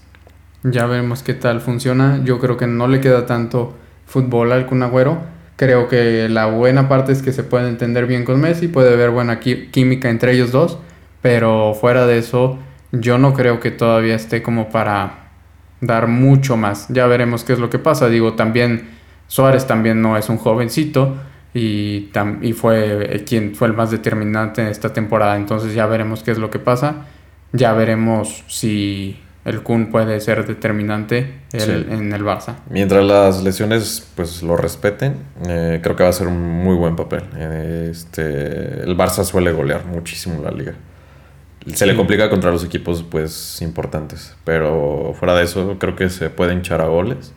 [0.63, 2.21] Ya veremos qué tal funciona.
[2.25, 3.75] Yo creo que no le queda tanto
[4.07, 5.19] fútbol al Kun Agüero.
[5.57, 9.11] Creo que la buena parte es que se puede entender bien con Messi, puede haber
[9.11, 10.79] buena química entre ellos dos,
[11.21, 12.59] pero fuera de eso,
[12.93, 15.29] yo no creo que todavía esté como para
[15.83, 16.87] dar mucho más.
[16.89, 18.09] Ya veremos qué es lo que pasa.
[18.09, 18.89] Digo, también
[19.27, 21.17] Suárez también no es un jovencito,
[21.55, 22.11] y,
[22.43, 25.37] y fue eh, quien fue el más determinante en esta temporada.
[25.37, 27.07] Entonces ya veremos qué es lo que pasa.
[27.53, 32.57] Ya veremos si el Kun puede ser determinante en el Barça.
[32.69, 35.17] Mientras las lesiones pues lo respeten,
[35.49, 37.25] eh, creo que va a ser un muy buen papel.
[37.91, 40.75] Este, el Barça suele golear muchísimo la liga.
[41.75, 46.31] Se le complica contra los equipos pues importantes, pero fuera de eso creo que se
[46.31, 47.35] puede hinchar a goles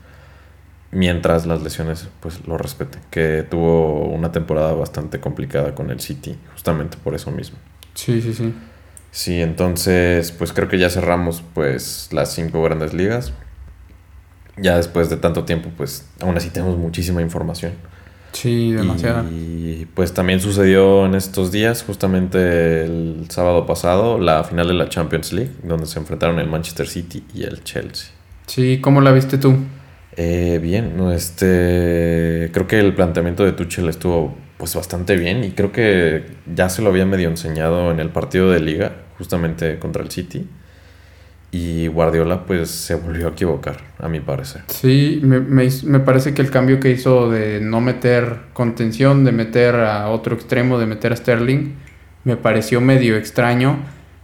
[0.94, 6.38] mientras las lesiones pues lo respeten, que tuvo una temporada bastante complicada con el City,
[6.54, 7.58] justamente por eso mismo.
[7.94, 8.54] Sí, sí, sí.
[9.12, 13.34] Sí, entonces pues creo que ya cerramos pues las cinco grandes ligas.
[14.58, 17.74] Ya después de tanto tiempo pues aún así tenemos muchísima información.
[18.34, 19.24] Sí, demasiada.
[19.30, 24.90] Y pues también sucedió en estos días, justamente el sábado pasado, la final de la
[24.90, 28.10] Champions League, donde se enfrentaron el Manchester City y el Chelsea.
[28.48, 29.56] Sí, ¿cómo la viste tú?
[30.18, 35.72] Eh, bien, este, creo que el planteamiento de Tuchel estuvo pues bastante bien y creo
[35.72, 36.24] que
[36.54, 40.48] ya se lo había medio enseñado en el partido de liga, justamente contra el City.
[41.52, 44.64] Y Guardiola pues se volvió a equivocar, a mi parecer.
[44.70, 49.76] Sí, me, me, parece que el cambio que hizo de no meter contención, de meter
[49.76, 51.74] a otro extremo, de meter a Sterling,
[52.24, 53.78] me pareció medio extraño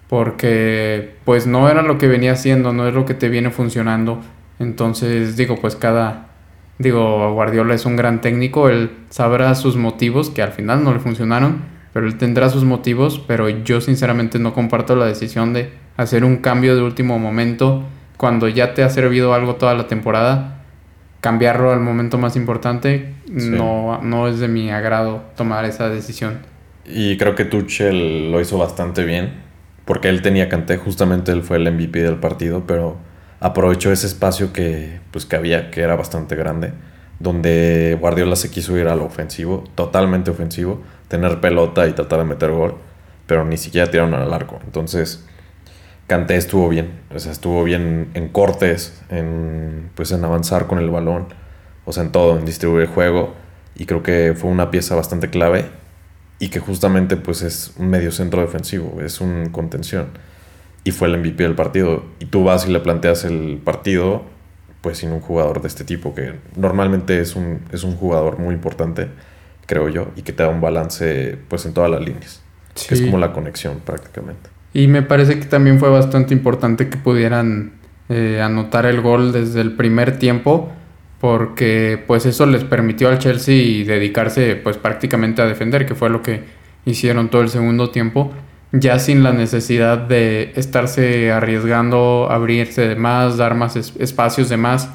[0.08, 4.22] porque pues no era lo que venía haciendo, no es lo que te viene funcionando
[4.60, 6.28] entonces, digo, pues cada,
[6.78, 11.00] digo, Guardiola es un gran técnico, él sabrá sus motivos, que al final no le
[11.00, 11.62] funcionaron,
[11.94, 16.38] pero él tendrá sus motivos, pero yo sinceramente no comparto la decisión de hacer un
[16.38, 17.84] cambio de último momento
[18.18, 20.58] cuando ya te ha servido algo toda la temporada.
[21.22, 26.40] Cambiarlo al momento más importante no, no es de mi agrado tomar esa decisión.
[26.86, 29.42] Y creo que Tuchel lo hizo bastante bien,
[29.86, 32.98] porque él tenía Canté, justamente él fue el MVP del partido, pero
[33.40, 36.74] aprovechó ese espacio que, pues, que había, que era bastante grande,
[37.20, 42.52] donde Guardiola se quiso ir al ofensivo, totalmente ofensivo, tener pelota y tratar de meter
[42.52, 42.76] gol,
[43.28, 44.60] pero ni siquiera tiraron al arco.
[44.66, 45.26] Entonces,
[46.08, 50.90] Canté estuvo bien, o sea, estuvo bien en cortes, en, pues, en avanzar con el
[50.90, 51.28] balón,
[51.86, 53.36] o sea, en todo, en distribuir el juego,
[53.76, 55.66] y creo que fue una pieza bastante clave
[56.38, 60.10] y que justamente pues es un medio centro defensivo, es un contención
[60.84, 62.06] y fue el MVP del partido.
[62.20, 64.24] Y tú vas y le planteas el partido,
[64.82, 68.54] pues sin un jugador de este tipo, que normalmente es un, es un jugador muy
[68.54, 69.08] importante,
[69.66, 72.42] creo yo, y que te da un balance pues en todas las líneas.
[72.88, 74.50] Que es como la conexión prácticamente.
[74.74, 77.74] Y me parece que también fue bastante importante que pudieran
[78.08, 80.72] eh, anotar el gol desde el primer tiempo
[81.20, 86.22] porque pues eso les permitió al Chelsea dedicarse pues prácticamente a defender, que fue lo
[86.22, 86.44] que
[86.86, 88.32] hicieron todo el segundo tiempo,
[88.72, 94.90] ya sin la necesidad de estarse arriesgando, abrirse de más, dar más espacios de más.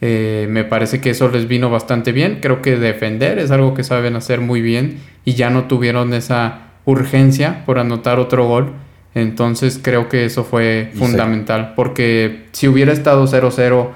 [0.00, 2.38] Eh, me parece que eso les vino bastante bien.
[2.42, 6.72] Creo que defender es algo que saben hacer muy bien y ya no tuvieron esa
[6.84, 8.72] urgencia por anotar otro gol.
[9.14, 13.90] Entonces creo que eso fue fundamental porque si hubiera estado 0-0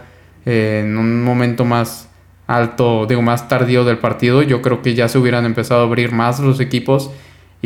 [0.44, 2.08] en un momento más
[2.46, 6.12] alto, digo, más tardío del partido, yo creo que ya se hubieran empezado a abrir
[6.12, 7.10] más los equipos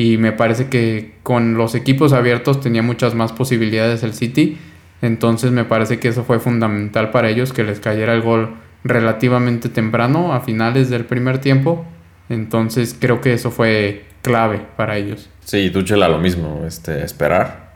[0.00, 4.56] y me parece que con los equipos abiertos tenía muchas más posibilidades el City.
[5.02, 9.68] Entonces me parece que eso fue fundamental para ellos, que les cayera el gol relativamente
[9.68, 11.84] temprano, a finales del primer tiempo.
[12.30, 15.28] Entonces creo que eso fue clave para ellos.
[15.44, 17.74] Sí, Tuchel a lo mismo, este, esperar,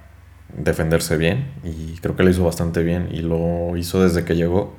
[0.57, 4.75] defenderse bien y creo que lo hizo bastante bien y lo hizo desde que llegó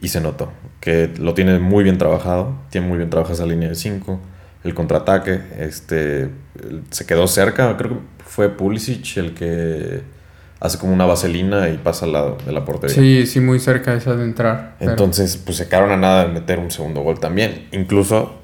[0.00, 3.70] y se notó que lo tiene muy bien trabajado, tiene muy bien trabajada esa línea
[3.70, 4.20] de 5,
[4.64, 6.30] el contraataque, este,
[6.90, 10.02] se quedó cerca, creo que fue Pulisic el que
[10.60, 12.94] hace como una vaselina y pasa al lado de la portería.
[12.94, 14.76] Sí, sí, muy cerca esa de entrar.
[14.78, 17.68] Entonces, pues se quedaron a nada de meter un segundo gol también.
[17.72, 18.38] Incluso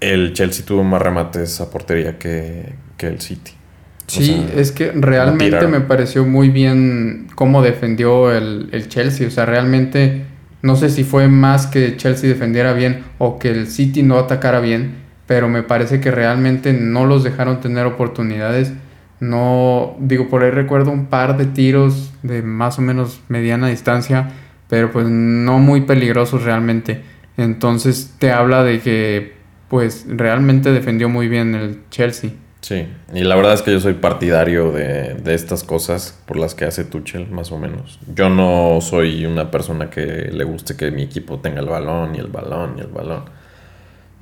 [0.00, 3.52] el Chelsea tuvo más remates a portería que, el City.
[4.06, 9.28] Sí, es que realmente me pareció muy bien cómo defendió el, el Chelsea.
[9.28, 10.24] O sea, realmente
[10.62, 14.60] no sé si fue más que Chelsea defendiera bien o que el City no atacara
[14.60, 14.94] bien,
[15.30, 18.72] pero me parece que realmente no los dejaron tener oportunidades.
[19.20, 24.28] No, digo, por ahí recuerdo un par de tiros de más o menos mediana distancia,
[24.68, 27.04] pero pues no muy peligrosos realmente.
[27.36, 29.34] Entonces te habla de que
[29.68, 32.32] pues realmente defendió muy bien el Chelsea.
[32.60, 36.64] Sí, y la verdad es que yo soy partidario de, estas cosas por las que
[36.64, 38.00] hace Tuchel, más o menos.
[38.16, 42.18] Yo no soy una persona que le guste que mi equipo tenga el balón y
[42.18, 43.38] el balón y el balón.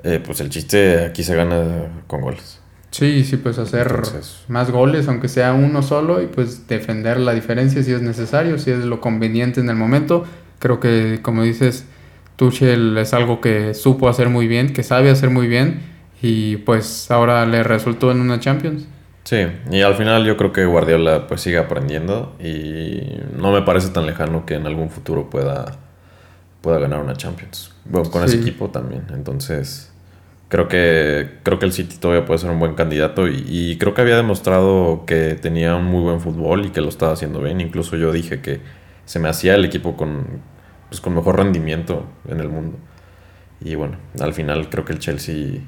[0.05, 2.61] Eh, pues el chiste aquí se gana con goles.
[2.91, 4.03] Sí, sí, pues hacer
[4.49, 8.71] más goles, aunque sea uno solo, y pues defender la diferencia si es necesario, si
[8.71, 10.25] es lo conveniente en el momento.
[10.59, 11.85] Creo que, como dices,
[12.37, 15.81] Tuchel es algo que supo hacer muy bien, que sabe hacer muy bien
[16.23, 18.87] y pues ahora le resultó en una Champions.
[19.25, 23.91] Sí, y al final yo creo que Guardiola pues sigue aprendiendo y no me parece
[23.91, 25.77] tan lejano que en algún futuro pueda,
[26.63, 27.73] pueda ganar una Champions.
[27.85, 29.07] Bueno, con ese equipo también.
[29.13, 29.88] Entonces,
[30.49, 34.01] creo que, creo que el City todavía puede ser un buen candidato y, creo que
[34.01, 37.61] había demostrado que tenía un muy buen fútbol y que lo estaba haciendo bien.
[37.61, 38.61] Incluso yo dije que
[39.05, 40.41] se me hacía el equipo con,
[40.89, 42.79] pues, con mejor rendimiento en el mundo.
[43.61, 45.61] Y bueno, al final creo que el Chelsea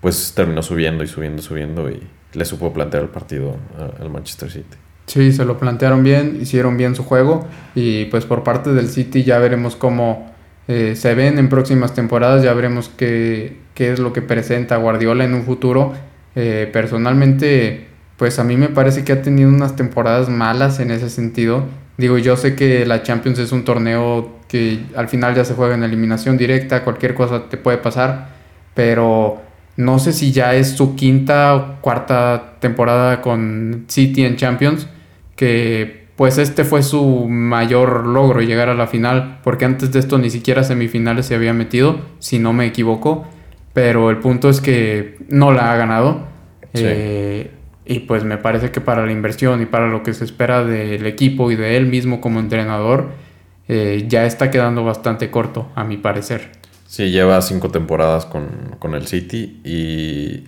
[0.00, 2.00] pues terminó subiendo y subiendo, subiendo y
[2.32, 3.56] le supo plantear el partido
[3.98, 4.76] al Manchester City.
[5.06, 9.22] Sí, se lo plantearon bien, hicieron bien su juego y pues por parte del City
[9.22, 10.34] ya veremos cómo
[10.68, 15.24] eh, se ven en próximas temporadas, ya veremos qué, qué, es lo que presenta Guardiola
[15.24, 15.94] en un futuro.
[16.34, 21.08] Eh, personalmente, pues a mí me parece que ha tenido unas temporadas malas en ese
[21.08, 21.64] sentido.
[21.98, 25.74] Digo, yo sé que la Champions es un torneo que al final ya se juega
[25.74, 28.28] en eliminación directa, cualquier cosa te puede pasar,
[28.74, 29.40] pero
[29.76, 34.86] no sé si ya es su quinta o cuarta temporada con City en Champions,
[35.36, 40.18] que pues este fue su mayor logro llegar a la final, porque antes de esto
[40.18, 43.26] ni siquiera semifinales se había metido, si no me equivoco,
[43.74, 46.26] pero el punto es que no la ha ganado.
[46.72, 47.50] Eh,
[47.84, 51.06] y pues me parece que para la inversión y para lo que se espera del
[51.06, 53.10] equipo y de él mismo como entrenador,
[53.68, 56.50] eh, ya está quedando bastante corto, a mi parecer.
[56.86, 60.44] Sí, lleva cinco temporadas con, el City y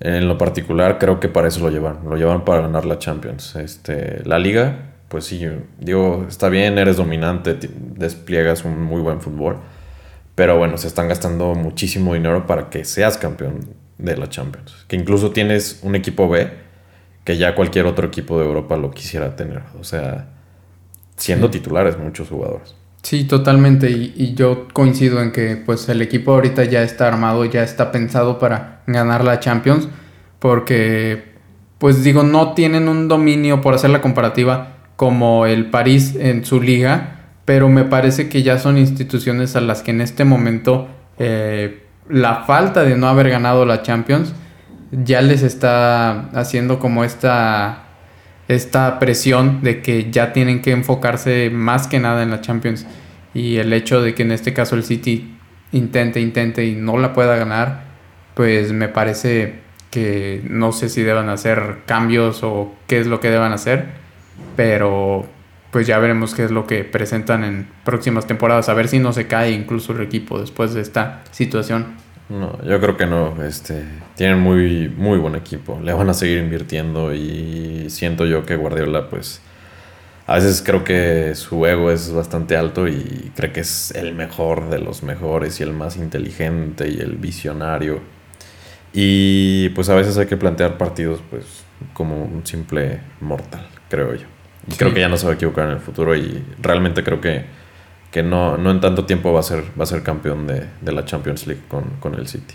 [0.00, 1.98] en lo particular creo que para eso lo llevan.
[2.08, 3.56] Lo llevan para ganar la Champions.
[3.56, 5.46] Este, la liga, pues sí,
[5.78, 7.56] digo, está bien, eres dominante,
[7.96, 9.58] despliegas un muy buen fútbol.
[10.34, 13.60] Pero bueno, se están gastando muchísimo dinero para que seas campeón
[13.98, 14.84] de la Champions.
[14.88, 16.50] Que incluso tienes un equipo B
[17.24, 19.62] que ya cualquier otro equipo de Europa lo quisiera tener.
[19.80, 20.28] O sea,
[21.16, 22.74] siendo titulares muchos jugadores.
[23.02, 23.90] Sí, totalmente.
[23.90, 28.38] Y, yo coincido en que pues el equipo ahorita ya está armado, ya está pensado
[28.38, 29.88] para ganar la Champions.
[30.38, 31.34] Porque,
[31.78, 36.60] pues digo, no tienen un dominio, por hacer la comparativa, como el París en su
[36.60, 37.20] liga.
[37.44, 40.88] Pero me parece que ya son instituciones a las que en este momento
[41.18, 44.34] eh, la falta de no haber ganado la Champions
[44.90, 47.80] ya les está haciendo como esta
[48.48, 52.86] esta presión de que ya tienen que enfocarse más que nada en la Champions
[53.32, 55.36] y el hecho de que en este caso el City
[55.72, 57.84] intente, intente y no la pueda ganar,
[58.34, 63.30] pues me parece que no sé si deban hacer cambios o qué es lo que
[63.30, 63.86] deban hacer,
[64.56, 65.26] pero
[65.70, 69.12] pues ya veremos qué es lo que presentan en próximas temporadas, a ver si no
[69.12, 71.96] se cae incluso el equipo después de esta situación.
[72.28, 76.38] No, yo creo que no, este, tienen muy, muy buen equipo, le van a seguir
[76.38, 79.42] invirtiendo y siento yo que Guardiola pues
[80.26, 84.70] a veces creo que su ego es bastante alto y cree que es el mejor
[84.70, 88.00] de los mejores y el más inteligente y el visionario.
[88.94, 91.44] Y pues a veces hay que plantear partidos pues
[91.92, 94.26] como un simple mortal, creo yo.
[94.70, 97.20] Y creo que ya no se va a equivocar en el futuro y realmente creo
[97.20, 97.44] que,
[98.10, 100.92] que no, no en tanto tiempo va a ser, va a ser campeón de, de
[100.92, 102.54] la Champions League con, con, el City.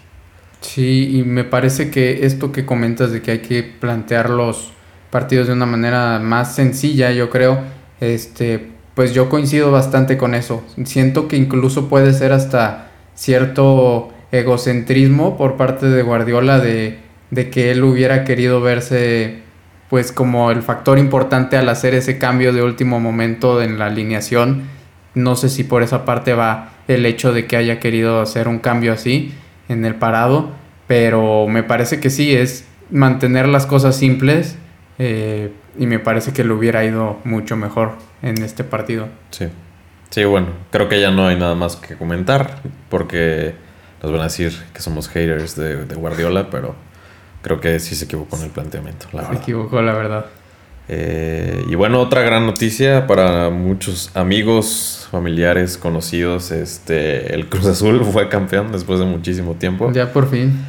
[0.61, 4.71] Sí, y me parece que esto que comentas de que hay que plantear los
[5.11, 7.59] partidos de una manera más sencilla, yo creo,
[7.99, 10.63] este, pues yo coincido bastante con eso.
[10.85, 16.99] Siento que incluso puede ser hasta cierto egocentrismo por parte de Guardiola de,
[17.31, 19.48] de que él hubiera querido verse
[19.89, 24.63] pues como el factor importante al hacer ese cambio de último momento en la alineación.
[25.15, 28.59] No sé si por esa parte va el hecho de que haya querido hacer un
[28.59, 29.33] cambio así
[29.67, 30.51] en el parado,
[30.87, 34.57] pero me parece que sí, es mantener las cosas simples
[34.99, 39.07] eh, y me parece que le hubiera ido mucho mejor en este partido.
[39.31, 39.47] Sí,
[40.09, 43.55] sí, bueno, creo que ya no hay nada más que comentar porque
[44.03, 46.75] nos van a decir que somos haters de, de Guardiola, pero
[47.41, 49.07] creo que sí se equivocó en el planteamiento.
[49.13, 50.25] La se equivocó, la verdad.
[50.91, 56.51] Eh, y bueno, otra gran noticia para muchos amigos, familiares, conocidos.
[56.51, 59.91] Este, el Cruz Azul fue campeón después de muchísimo tiempo.
[59.91, 60.65] Ya por fin.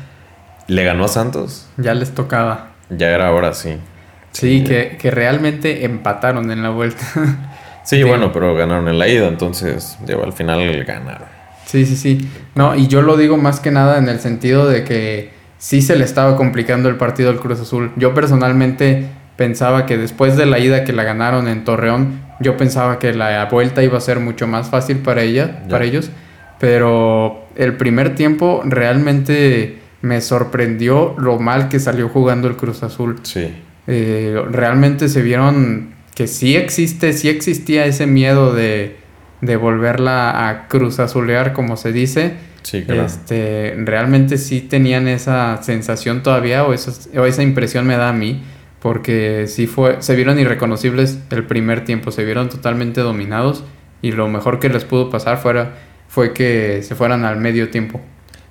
[0.67, 1.67] Le ganó a Santos.
[1.79, 2.73] Ya les tocaba.
[2.91, 3.77] Ya era ahora, sí.
[4.33, 7.05] Sí, que, que, realmente empataron en la vuelta.
[7.85, 11.27] sí, bueno, pero ganaron en la ida, entonces digo, al final ganaron.
[11.67, 12.31] Sí, sí, sí.
[12.55, 15.31] No, y yo lo digo más que nada en el sentido de que
[15.61, 17.93] sí se le estaba complicando el partido al Cruz Azul.
[17.97, 19.07] Yo personalmente
[19.37, 23.45] pensaba que después de la ida que la ganaron en Torreón, yo pensaba que la
[23.45, 26.11] vuelta iba a ser mucho más fácil para ella, para ellos,
[26.59, 33.21] pero el primer tiempo realmente me sorprendió lo mal que salió jugando el Cruz Azul.
[33.23, 33.53] Sí.
[33.87, 38.97] Eh, realmente se vieron que sí existe, sí existía ese miedo de,
[39.41, 43.05] de volverla a Cruz Azulear, como se dice Sí, claro.
[43.05, 48.43] Este, realmente sí tenían esa sensación todavía o, o esa impresión me da a mí,
[48.81, 53.65] porque sí fue, se vieron irreconocibles el primer tiempo, se vieron totalmente dominados
[54.03, 55.77] y lo mejor que les pudo pasar fuera,
[56.09, 58.01] fue que se fueran al medio tiempo.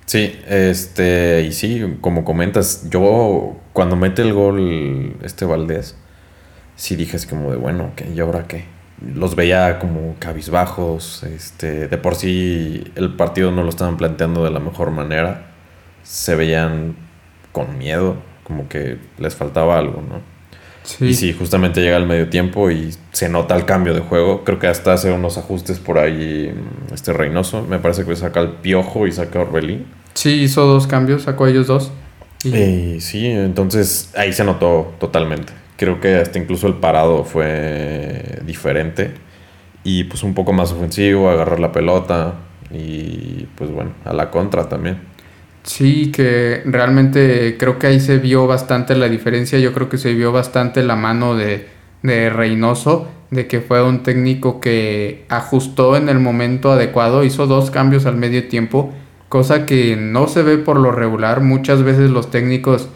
[0.06, 5.94] Sí, este, y sí, como comentas, yo cuando mete el gol este Valdés,
[6.74, 8.08] sí dije es como de bueno, ¿qué?
[8.12, 8.64] ¿y ahora qué?
[9.00, 14.50] Los veía como cabizbajos, este, de por sí el partido no lo estaban planteando de
[14.50, 15.52] la mejor manera,
[16.02, 16.96] se veían
[17.52, 20.20] con miedo, como que les faltaba algo, ¿no?
[20.82, 21.06] Sí.
[21.06, 24.44] Y sí, justamente llega el medio tiempo y se nota el cambio de juego.
[24.44, 27.62] Creo que hasta hace unos ajustes por ahí mm, este Reynoso.
[27.62, 29.86] Me parece que saca el Piojo y saca Orbelín.
[30.14, 31.92] Sí, hizo dos cambios, sacó a ellos dos.
[32.42, 32.52] Y...
[32.54, 35.52] Eh, sí, entonces ahí se notó totalmente.
[35.80, 39.12] Creo que hasta incluso el parado fue diferente.
[39.82, 42.34] Y pues un poco más ofensivo, agarrar la pelota.
[42.70, 44.98] Y pues bueno, a la contra también.
[45.62, 49.58] Sí, que realmente creo que ahí se vio bastante la diferencia.
[49.58, 51.66] Yo creo que se vio bastante la mano de,
[52.02, 57.70] de Reynoso, de que fue un técnico que ajustó en el momento adecuado, hizo dos
[57.70, 58.92] cambios al medio tiempo,
[59.30, 61.40] cosa que no se ve por lo regular.
[61.40, 62.90] Muchas veces los técnicos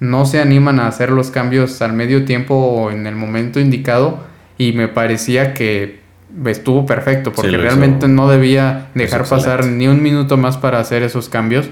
[0.00, 4.18] no se animan a hacer los cambios al medio tiempo o en el momento indicado
[4.58, 6.00] y me parecía que
[6.46, 11.28] estuvo perfecto porque realmente no debía dejar pasar ni un minuto más para hacer esos
[11.28, 11.68] cambios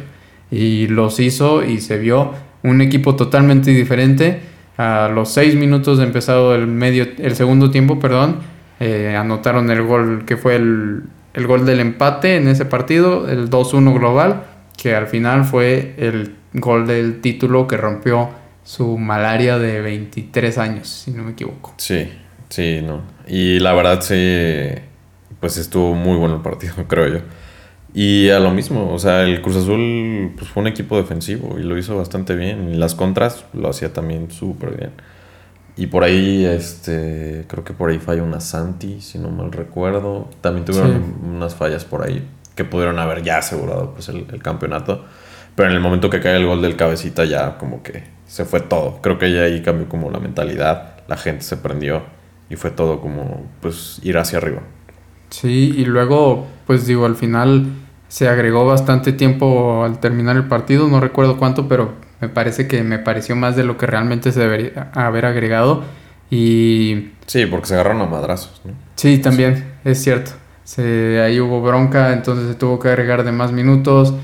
[0.50, 4.40] y los hizo y se vio un equipo totalmente diferente.
[4.76, 8.36] A los seis minutos de empezado el medio el segundo tiempo perdón
[8.78, 11.02] eh, anotaron el gol que fue el,
[11.34, 14.44] el gol del empate en ese partido el 2-1 global
[14.76, 18.30] que al final fue el gol del título que rompió
[18.64, 21.74] su malaria de 23 años, si no me equivoco.
[21.78, 22.10] Sí,
[22.48, 23.02] sí, no.
[23.26, 24.74] Y la verdad sí,
[25.40, 27.20] pues estuvo muy bueno el partido, creo yo.
[27.94, 31.62] Y a lo mismo, o sea, el Cruz Azul pues, fue un equipo defensivo y
[31.62, 32.68] lo hizo bastante bien.
[32.68, 34.90] Y las contras lo hacía también súper bien.
[35.76, 40.28] Y por ahí, este, creo que por ahí falla una Santi, si no mal recuerdo.
[40.40, 45.04] También tuvieron unas fallas por ahí que pudieron haber ya asegurado pues, el, el campeonato.
[45.58, 48.60] Pero en el momento que cae el gol del cabecita ya como que se fue
[48.60, 49.00] todo.
[49.02, 52.04] Creo que ya ahí cambió como la mentalidad, la gente se prendió
[52.48, 54.60] y fue todo como pues ir hacia arriba.
[55.30, 57.66] Sí, y luego pues digo, al final
[58.06, 62.84] se agregó bastante tiempo al terminar el partido, no recuerdo cuánto, pero me parece que
[62.84, 65.82] me pareció más de lo que realmente se debería haber agregado.
[66.30, 67.14] Y...
[67.26, 68.74] Sí, porque se agarraron a madrazos, ¿no?
[68.94, 70.30] Sí, también, es cierto.
[70.62, 74.14] Se, ahí hubo bronca, entonces se tuvo que agregar de más minutos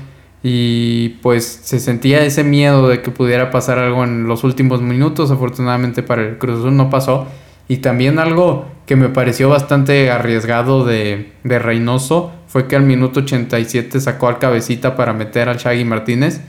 [0.47, 5.31] y pues se sentía ese miedo de que pudiera pasar algo en los últimos minutos.
[5.31, 7.25] Afortunadamente para el Cruz Azul no pasó.
[7.67, 13.21] Y también algo que me pareció bastante arriesgado de, de Reynoso fue que al minuto
[13.21, 16.41] 87 sacó al cabecita para meter al Shaggy Martínez.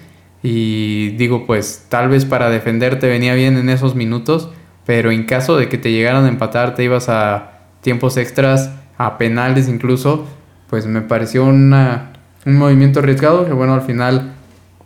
[0.42, 4.50] Y digo, pues tal vez para defenderte venía bien en esos minutos,
[4.84, 9.16] pero en caso de que te llegaran a empatar, te ibas a tiempos extras, a
[9.16, 10.26] penales incluso,
[10.68, 12.12] pues me pareció una,
[12.46, 14.32] un movimiento arriesgado que bueno, al final,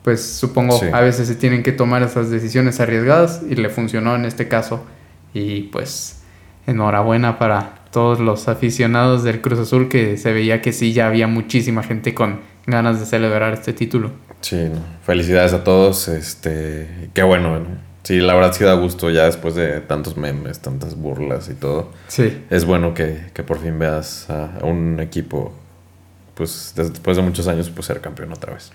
[0.02, 4.24] pues supongo a veces se tienen que tomar esas decisiones arriesgadas y le funcionó en
[4.24, 4.84] este caso.
[5.32, 6.22] Y pues
[6.66, 11.26] enhorabuena para todos los aficionados del Cruz Azul que se veía que sí, ya había
[11.28, 14.11] muchísima gente con ganas de celebrar este título.
[14.40, 14.68] Sí,
[15.04, 17.61] felicidades a todos, este, qué bueno,
[18.02, 21.90] Sí, la verdad sí da gusto ya después de tantos memes, tantas burlas y todo.
[22.08, 22.44] Sí.
[22.48, 25.52] Es bueno que, por fin veas a, un equipo,
[26.35, 28.72] pues después de muchos años, pues ser campeón otra vez.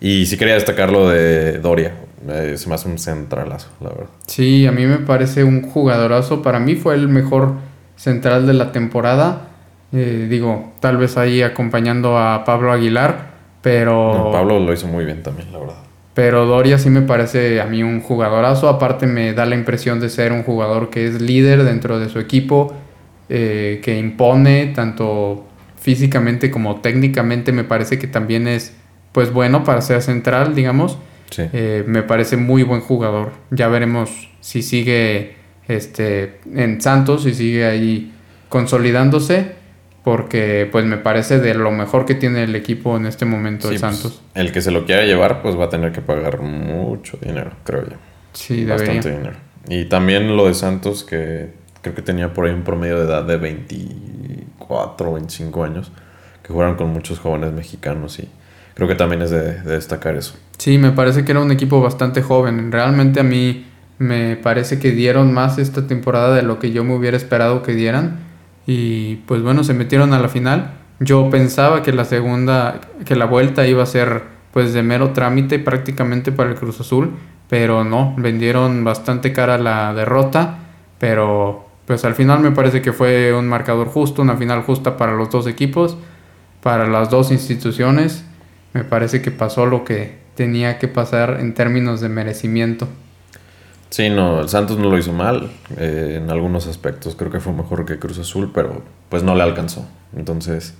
[0.00, 1.94] Y sí quería destacar lo de Doria.
[2.28, 4.10] Es más un centralazo, la verdad.
[4.26, 6.42] Sí, a mí me parece un jugadorazo.
[6.42, 7.54] Para mí fue el mejor
[7.96, 9.48] central de la temporada.
[9.92, 14.30] Eh, digo, tal vez ahí acompañando a Pablo Aguilar, pero...
[14.32, 15.74] Pablo lo hizo muy bien también, la verdad.
[16.14, 18.68] Pero Doria sí me parece a mí un jugadorazo.
[18.68, 22.18] Aparte me da la impresión de ser un jugador que es líder dentro de su
[22.18, 22.74] equipo,
[23.28, 25.46] eh, que impone tanto
[25.80, 27.52] físicamente como técnicamente.
[27.52, 28.74] Me parece que también es
[29.12, 30.98] pues bueno para ser central, digamos.
[31.36, 33.32] Eh, me parece muy buen jugador.
[33.50, 35.36] Ya veremos si sigue
[35.68, 38.12] este, en Santos, si sigue ahí
[38.48, 39.52] consolidándose,
[40.02, 43.78] porque pues me parece de lo mejor que tiene el equipo en este momento de
[43.78, 44.22] pues, Santos.
[44.34, 47.88] el que se lo quiera llevar, pues va a tener que pagar mucho dinero, creo
[47.88, 47.96] yo.
[48.32, 49.36] Sí, Bastante dinero.
[49.68, 51.50] Y también lo de Santos, que
[51.82, 53.36] creo que tenía por ahí un promedio de edad de
[54.70, 55.90] 24 o 25 años,
[56.42, 58.28] que jugaron con muchos jóvenes mexicanos y
[58.74, 60.34] creo que también es de, destacar eso.
[60.58, 62.70] Sí, me parece que era un equipo bastante joven.
[62.70, 63.66] Realmente a mí
[63.98, 67.74] me parece que dieron más esta temporada de lo que yo me hubiera esperado que
[67.74, 68.18] dieran.
[68.66, 70.72] Y pues bueno, se metieron a la final.
[71.00, 75.58] Yo pensaba que la segunda, que la vuelta iba a ser pues de mero trámite
[75.58, 77.12] prácticamente para el Cruz Azul,
[77.48, 80.58] pero no, vendieron bastante cara la derrota,
[80.98, 85.12] pero pues al final me parece que fue un marcador justo, una final justa para
[85.16, 85.96] los dos equipos,
[86.62, 88.22] para las dos instituciones
[88.74, 92.86] me parece que pasó lo que tenía que pasar en términos de merecimiento.
[93.88, 97.16] Sí, no, el Santos no lo hizo mal eh, en algunos aspectos.
[97.16, 99.84] Creo que fue mejor que Cruz Azul, pero pues no le alcanzó.
[100.16, 100.74] Entonces,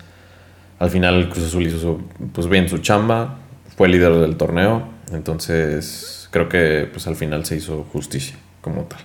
[0.79, 2.01] al final Cruz Azul hizo
[2.33, 3.41] pues bien su chamba,
[3.77, 4.85] fue líder del torneo.
[5.11, 9.01] Entonces, creo que pues al final se hizo justicia como tal.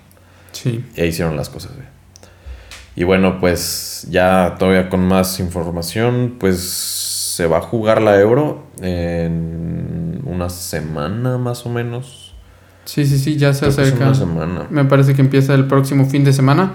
[0.51, 0.85] Sí.
[0.95, 1.94] Y ahí hicieron las cosas bien.
[2.95, 8.63] Y bueno, pues ya todavía con más información, pues se va a jugar la Euro
[8.81, 12.33] en una semana más o menos.
[12.85, 14.05] Sí, sí, sí, ya se acerca.
[14.05, 14.67] Una semana.
[14.69, 16.73] Me parece que empieza el próximo fin de semana.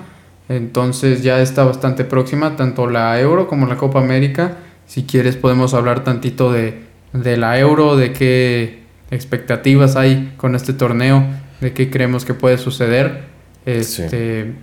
[0.51, 4.57] Entonces ya está bastante próxima, tanto la Euro como la Copa América.
[4.87, 10.73] Si quieres podemos hablar tantito de, de la Euro, de qué expectativas hay con este
[10.73, 11.25] torneo,
[11.61, 13.31] de qué creemos que puede suceder.
[13.64, 14.55] Este,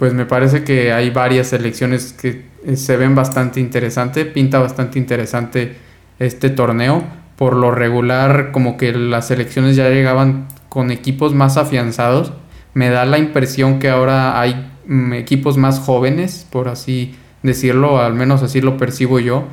[0.00, 4.98] Pues me parece que hay varias selecciones que eh, se ven bastante interesante, pinta bastante
[4.98, 5.76] interesante
[6.18, 7.04] este torneo.
[7.36, 12.32] Por lo regular, como que las selecciones ya llegaban con equipos más afianzados.
[12.72, 18.14] Me da la impresión que ahora hay mm, equipos más jóvenes, por así decirlo, al
[18.14, 19.44] menos así lo percibo yo.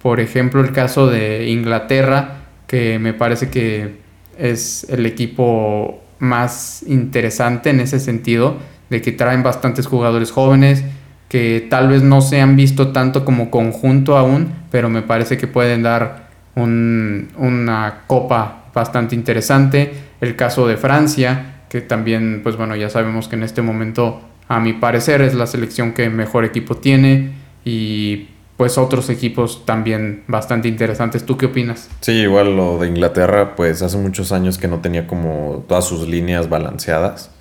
[0.00, 3.96] Por ejemplo, el caso de Inglaterra, que me parece que
[4.38, 8.58] es el equipo más interesante en ese sentido,
[8.90, 10.84] de que traen bastantes jugadores jóvenes,
[11.28, 15.46] que tal vez no se han visto tanto como conjunto aún, pero me parece que
[15.46, 19.92] pueden dar una copa bastante interesante.
[20.20, 24.60] El caso de Francia, que también, pues bueno, ya sabemos que en este momento, a
[24.60, 27.32] mi parecer, es la selección que mejor equipo tiene
[27.64, 31.26] y pues otros equipos también bastante interesantes.
[31.26, 31.90] ¿Tú qué opinas?
[32.00, 36.08] Sí, igual lo de Inglaterra, pues hace muchos años que no tenía como todas sus
[36.08, 37.35] líneas balanceadas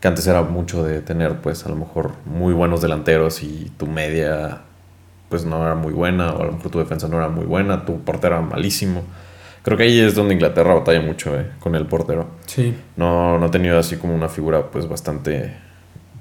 [0.00, 3.86] que antes era mucho de tener pues a lo mejor muy buenos delanteros y tu
[3.86, 4.62] media
[5.28, 7.84] pues no era muy buena o a lo mejor tu defensa no era muy buena,
[7.84, 9.04] tu portero era malísimo.
[9.62, 12.28] Creo que ahí es donde Inglaterra batalla mucho eh, con el portero.
[12.46, 12.74] Sí.
[12.96, 15.54] No, no ha tenido así como una figura pues bastante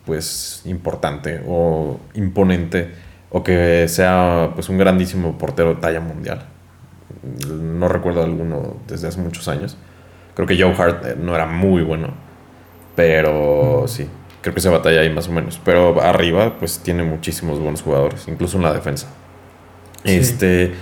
[0.05, 2.91] pues importante o imponente
[3.31, 6.43] o que sea pues un grandísimo portero de talla mundial.
[7.47, 9.77] no recuerdo alguno desde hace muchos años.
[10.35, 12.09] Creo que Joe Hart eh, no era muy bueno,
[12.99, 14.09] pero sí,
[14.41, 15.57] creo que se batalla ahí más o menos.
[15.63, 19.07] Pero arriba, pues tiene muchísimos buenos jugadores, incluso en la defensa.
[20.03, 20.73] Este,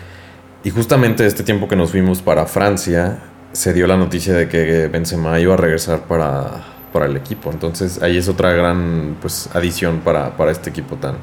[0.64, 3.20] y justamente este tiempo que nos fuimos para Francia,
[3.52, 7.52] se dio la noticia de que Benzema iba a regresar para, para el equipo.
[7.52, 11.18] Entonces ahí es otra gran pues, adición para, para este equipo tan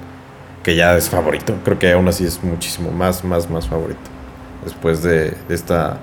[0.63, 1.57] que ya es favorito.
[1.65, 3.99] Creo que aún así es muchísimo más, más, más favorito.
[4.65, 5.99] Después de, esta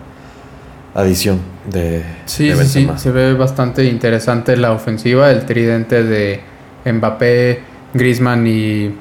[0.93, 1.39] adición
[1.71, 6.41] de, sí, Sí, sí, se ve bastante interesante la ofensiva, el tridente de
[6.85, 7.61] Mbappé,
[7.93, 8.93] Griezmann y,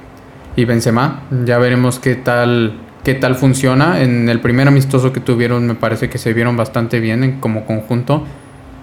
[0.57, 1.23] y Benzema.
[1.45, 4.01] Ya veremos qué tal qué tal funciona.
[4.03, 7.65] En el primer amistoso que tuvieron me parece que se vieron bastante bien en, como
[7.67, 8.25] conjunto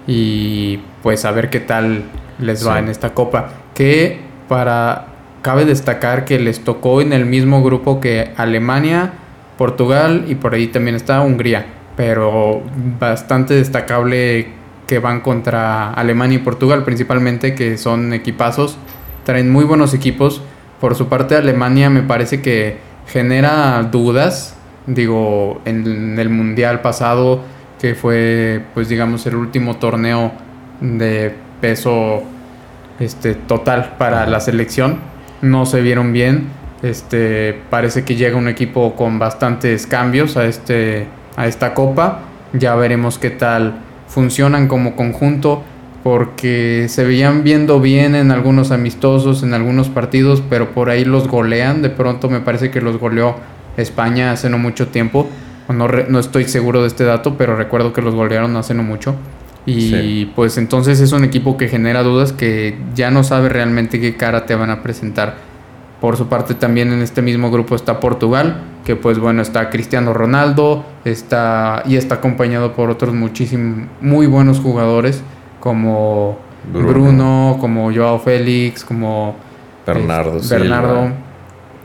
[0.06, 2.02] y pues a ver qué tal
[2.40, 3.50] les va en esta copa.
[3.74, 5.06] Que para
[5.42, 9.12] cabe destacar que les tocó en el mismo grupo que Alemania,
[9.56, 11.66] Portugal y por ahí también está Hungría,
[11.98, 12.62] pero
[13.00, 14.46] bastante destacable
[14.86, 18.78] que van contra Alemania y Portugal principalmente que son equipazos,
[19.24, 20.40] traen muy buenos equipos.
[20.80, 22.76] Por su parte Alemania me parece que
[23.08, 24.54] genera dudas,
[24.86, 27.42] digo, en el mundial pasado
[27.80, 30.30] que fue pues digamos el último torneo
[30.80, 32.22] de peso
[33.00, 34.98] este total para la selección
[35.42, 36.48] no se vieron bien
[36.82, 41.06] este parece que llega un equipo con bastantes cambios a este
[41.38, 42.20] a esta copa
[42.52, 43.78] ya veremos qué tal
[44.08, 45.62] funcionan como conjunto
[46.02, 51.28] porque se veían viendo bien en algunos amistosos en algunos partidos pero por ahí los
[51.28, 53.36] golean de pronto me parece que los goleó
[53.78, 55.28] España hace no mucho tiempo
[55.74, 59.14] no, estoy seguro de este dato, pero recuerdo que los golearon hace no mucho.
[59.66, 64.16] Y pues entonces es un equipo que genera dudas que ya no sabe realmente qué
[64.16, 65.36] cara te van a presentar.
[66.00, 70.14] Por su parte también en este mismo grupo está Portugal, que pues bueno, está Cristiano
[70.14, 75.22] Ronaldo, está y está acompañado por otros muchísimos muy buenos jugadores
[75.60, 76.38] como
[76.72, 79.34] Bruno, como Joao Félix, como
[79.86, 80.38] Bernardo.
[80.48, 81.10] Bernardo.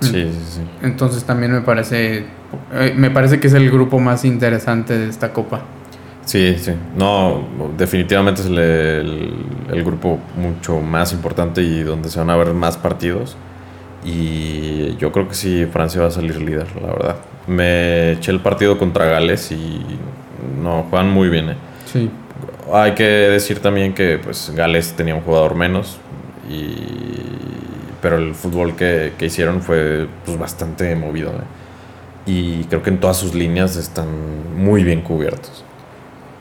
[0.02, 0.62] Sí, sí, sí.
[0.82, 2.26] Entonces también me parece
[2.74, 5.62] eh, me parece que es el grupo más interesante de esta copa.
[6.26, 6.72] Sí, sí.
[6.96, 7.44] No,
[7.78, 13.36] definitivamente es el, grupo mucho más importante y donde se van a ver más partidos.
[14.04, 17.16] Y yo creo que sí, Francia va a salir líder, la verdad.
[17.48, 19.82] Me eché el partido contra Gales y
[20.62, 21.50] no, juegan muy bien.
[21.52, 21.56] Eh.
[21.86, 22.10] Sí.
[22.72, 25.98] Hay que decir también que pues Gales tenía un jugador menos,
[26.50, 26.76] y,
[28.02, 31.32] pero el fútbol que, que hicieron fue pues, bastante movido.
[31.32, 31.64] Eh
[32.26, 34.08] y creo que en todas sus líneas están
[34.56, 35.64] muy bien cubiertos.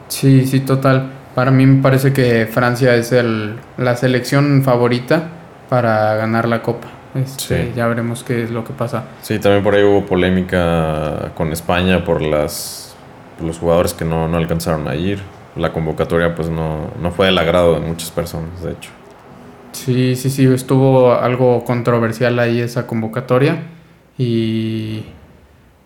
[0.09, 1.11] Sí, sí, total.
[1.35, 5.29] Para mí me parece que Francia es el, la selección favorita
[5.69, 6.89] para ganar la Copa.
[7.15, 9.05] Este, Ya veremos qué es lo que pasa.
[9.23, 12.95] Sí, también por ahí hubo polémica con España por, las,
[13.41, 15.21] los jugadores que no, no, alcanzaron a ir.
[15.57, 18.91] La convocatoria pues no, no fue del agrado de muchas personas, de hecho.
[19.73, 23.63] Sí, sí, sí, estuvo algo controversial ahí esa convocatoria
[24.19, 25.05] y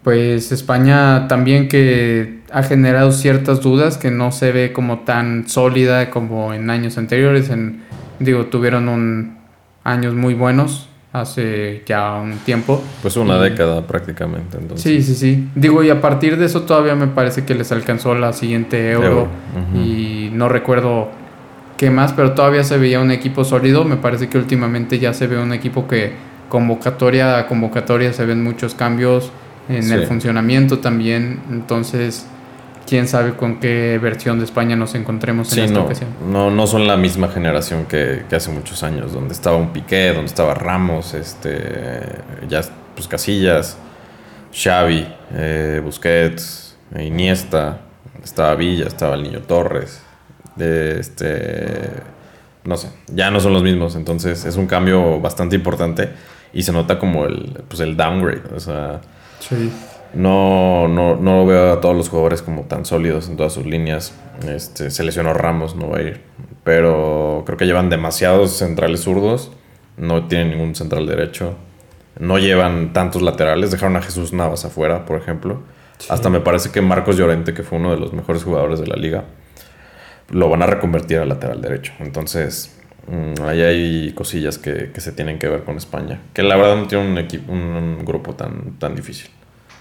[0.02, 6.10] pues España también que ha generado ciertas dudas que no se ve como tan sólida
[6.10, 7.50] como en años anteriores.
[7.50, 7.82] En,
[8.20, 9.38] digo, tuvieron un,
[9.82, 10.88] años muy buenos
[11.20, 12.82] hace ya un tiempo.
[13.02, 14.58] Pues una década prácticamente.
[14.58, 14.82] Entonces.
[14.82, 15.48] Sí, sí, sí.
[15.54, 19.28] Digo, y a partir de eso todavía me parece que les alcanzó la siguiente euro.
[19.74, 21.08] Y no recuerdo
[21.76, 23.84] qué más, pero todavía se veía un equipo sólido.
[23.84, 26.12] Me parece que últimamente ya se ve un equipo que
[26.48, 29.32] convocatoria a convocatoria se ven muchos cambios
[29.68, 31.40] en el funcionamiento también.
[31.50, 32.26] Entonces,
[32.86, 36.10] quién sabe con qué versión de España nos encontremos en esta ocasión.
[36.30, 40.26] No, no son la misma generación que, hace muchos años, donde estaba un Piqué, donde
[40.26, 42.00] estaba Ramos, este,
[42.48, 42.62] ya
[42.94, 43.76] pues Casillas,
[44.54, 47.80] Xavi, eh, Busquets, Iniesta,
[48.22, 50.02] estaba Villa, estaba el Niño Torres,
[50.54, 51.90] de este,
[52.64, 56.10] no sé, ya no son los mismos, entonces es un cambio bastante importante
[56.52, 59.00] y se nota como el, pues el downgrade, o sea
[60.16, 64.14] no, no, no veo a todos los jugadores como tan sólidos en todas sus líneas.
[64.48, 66.22] Este, se lesionó Ramos, no va a ir.
[66.64, 69.52] Pero creo que llevan demasiados centrales zurdos.
[69.98, 71.54] No tienen ningún central derecho.
[72.18, 73.70] No llevan tantos laterales.
[73.70, 75.60] Dejaron a Jesús Navas afuera, por ejemplo.
[76.08, 78.96] Hasta me parece que Marcos Llorente, que fue uno de los mejores jugadores de la
[78.96, 79.24] liga,
[80.30, 81.92] lo van a reconvertir a lateral derecho.
[82.00, 82.74] Entonces,
[83.06, 86.22] mm, ahí hay cosillas que, que, se tienen que ver con España.
[86.32, 89.30] Que la verdad no tiene un, equipo, un grupo tan, tan difícil.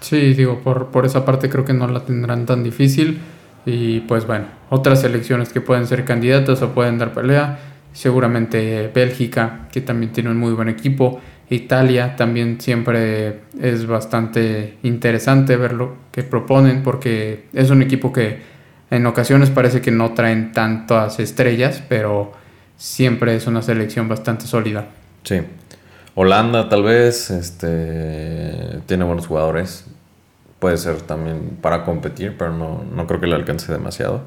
[0.00, 3.20] Sí, digo, por, por esa parte creo que no la tendrán tan difícil.
[3.64, 7.58] Y pues bueno, otras selecciones que pueden ser candidatas o pueden dar pelea.
[7.92, 11.20] Seguramente Bélgica, que también tiene un muy buen equipo.
[11.50, 18.40] Italia también siempre es bastante interesante ver lo que proponen porque es un equipo que
[18.90, 22.32] en ocasiones parece que no traen tantas estrellas, pero
[22.76, 24.86] siempre es una selección bastante sólida.
[25.22, 25.40] Sí.
[26.18, 29.84] Holanda tal vez este, tiene buenos jugadores.
[30.58, 34.22] Puede ser también para competir, pero no, no creo que le alcance demasiado.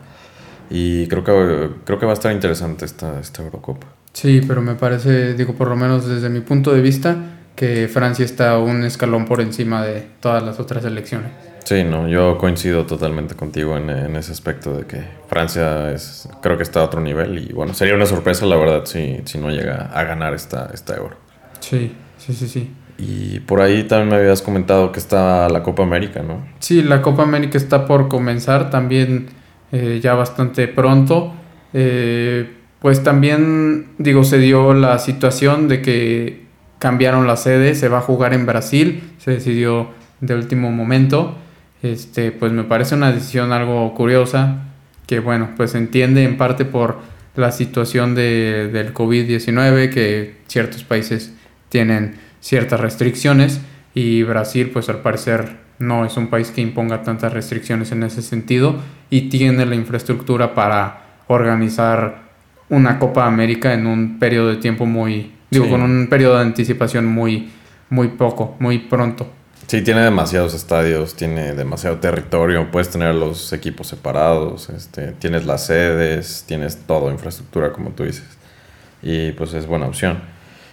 [0.70, 3.88] Y creo que, creo que va a estar interesante esta, esta Eurocopa.
[4.14, 7.18] Sí, pero me parece, digo, por lo menos desde mi punto de vista,
[7.56, 11.32] que Francia está un escalón por encima de todas las otras elecciones.
[11.64, 16.56] Sí, no, yo coincido totalmente contigo en, en, ese aspecto de que Francia es, creo
[16.56, 19.50] que está a otro nivel y bueno, sería una sorpresa la verdad si, si no
[19.50, 21.29] llega a ganar esta, esta euro.
[21.70, 22.72] Sí, sí, sí, sí.
[22.98, 26.46] Y por ahí también me habías comentado que está la Copa América, ¿no?
[26.60, 29.28] Sí, la Copa América está por comenzar también
[29.72, 31.32] eh, ya bastante pronto.
[31.74, 32.50] Eh,
[32.80, 36.46] pues también, digo, se dio la situación de que
[36.80, 39.90] cambiaron la sede, se va a jugar en Brasil, se decidió
[40.22, 41.36] de último momento.
[41.84, 44.64] Este, pues me parece una decisión algo curiosa,
[45.06, 46.98] que bueno, pues se entiende en parte por
[47.36, 51.34] la situación de, del COVID-19, que ciertos países
[51.70, 53.62] tienen ciertas restricciones
[53.94, 58.22] y Brasil pues al parecer no es un país que imponga tantas restricciones en ese
[58.22, 58.76] sentido
[59.10, 62.30] y tiene la infraestructura para organizar
[62.70, 67.06] una Copa América en un periodo de tiempo muy, digo, con un periodo de anticipación
[67.06, 67.50] muy,
[67.90, 69.28] muy poco, muy pronto.
[69.68, 75.68] Sí, tiene demasiados estadios, tiene demasiado territorio, puedes tener los equipos separados, este, tienes las
[75.68, 78.26] sedes, tienes todo, infraestructura, como tú dices.
[79.02, 80.20] Y pues es buena opción.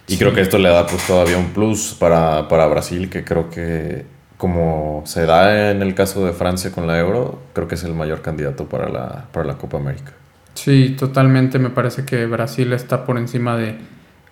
[0.07, 3.49] Y creo que esto le da pues todavía un plus para, para Brasil, que creo
[3.49, 4.05] que
[4.37, 7.93] como se da en el caso de Francia con la Euro, creo que es el
[7.93, 10.13] mayor candidato para la, para la Copa América.
[10.53, 11.59] Sí, totalmente.
[11.59, 13.77] Me parece que Brasil está por encima de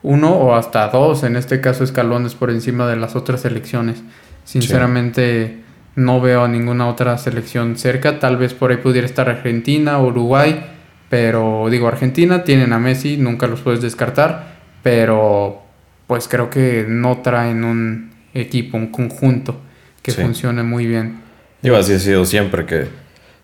[0.02, 4.02] uno o hasta dos, en este caso escalones por encima de las otras selecciones.
[4.44, 5.64] Sinceramente
[5.96, 8.20] no veo a ninguna otra selección cerca.
[8.20, 10.66] Tal vez por ahí pudiera estar Argentina, Uruguay,
[11.10, 15.65] pero digo, Argentina tienen a Messi, nunca los puedes descartar, pero
[16.08, 19.62] pues creo que no traen un equipo, un conjunto
[20.02, 21.22] que funcione muy bien.
[21.62, 22.88] Digo, así ha sido siempre que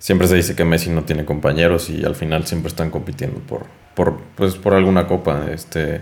[0.02, 3.66] siempre se dice que Messi no tiene compañeros y al final siempre están compitiendo por,
[3.96, 5.46] por, pues, por alguna copa.
[5.52, 6.02] Este,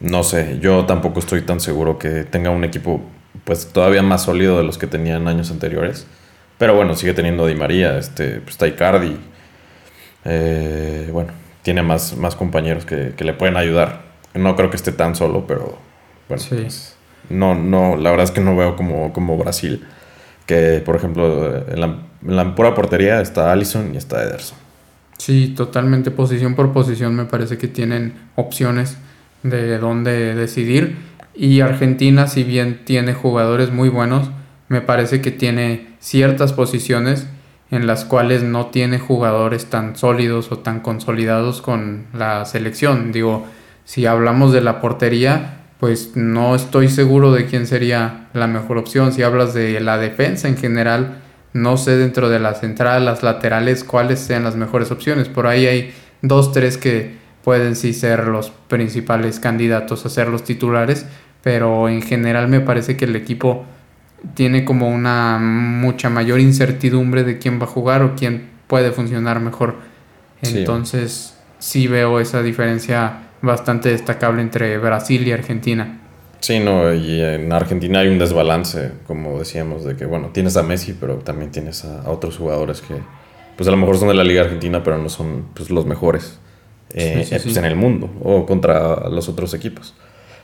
[0.00, 3.02] no sé, yo tampoco estoy tan seguro que tenga un equipo
[3.44, 6.06] pues todavía más sólido de los que tenían años anteriores.
[6.58, 9.16] Pero bueno, sigue teniendo Di María, este, pues, está Icardi.
[10.24, 14.13] Eh, bueno, tiene más, más compañeros que, que, le pueden ayudar.
[14.34, 15.78] No creo que esté tan solo, pero
[16.28, 16.96] bueno, pues,
[17.30, 19.86] no, no, la verdad es que no veo como, como Brasil
[20.46, 21.86] que, por ejemplo, en la,
[22.26, 24.58] en la pura portería está Allison y está Ederson.
[25.18, 28.98] Sí, totalmente posición por posición me parece que tienen opciones
[29.42, 30.96] de dónde decidir.
[31.34, 34.30] Y Argentina, si bien tiene jugadores muy buenos,
[34.68, 37.26] me parece que tiene ciertas posiciones
[37.70, 43.10] en las cuales no tiene jugadores tan sólidos o tan consolidados con la selección.
[43.12, 43.46] Digo,
[43.84, 49.12] si hablamos de la portería, pues no estoy seguro de quién sería la mejor opción.
[49.12, 51.18] Si hablas de la defensa en general,
[51.52, 55.28] no sé dentro de la central, las laterales, cuáles sean las mejores opciones.
[55.28, 60.44] Por ahí hay dos, tres que pueden sí ser los principales candidatos a ser los
[60.44, 61.06] titulares,
[61.42, 63.66] pero en general me parece que el equipo
[64.32, 69.40] tiene como una mucha mayor incertidumbre de quién va a jugar o quién puede funcionar
[69.40, 69.76] mejor.
[70.40, 76.00] Entonces sí veo esa diferencia bastante destacable entre Brasil y Argentina.
[76.40, 80.62] Sí, no, y en Argentina hay un desbalance, como decíamos, de que, bueno, tienes a
[80.62, 82.96] Messi, pero también tienes a, otros jugadores que,
[83.56, 86.38] pues a lo mejor son de la Liga Argentina, pero no son pues, los mejores
[86.92, 89.94] eh, pues, en el mundo o contra los otros equipos.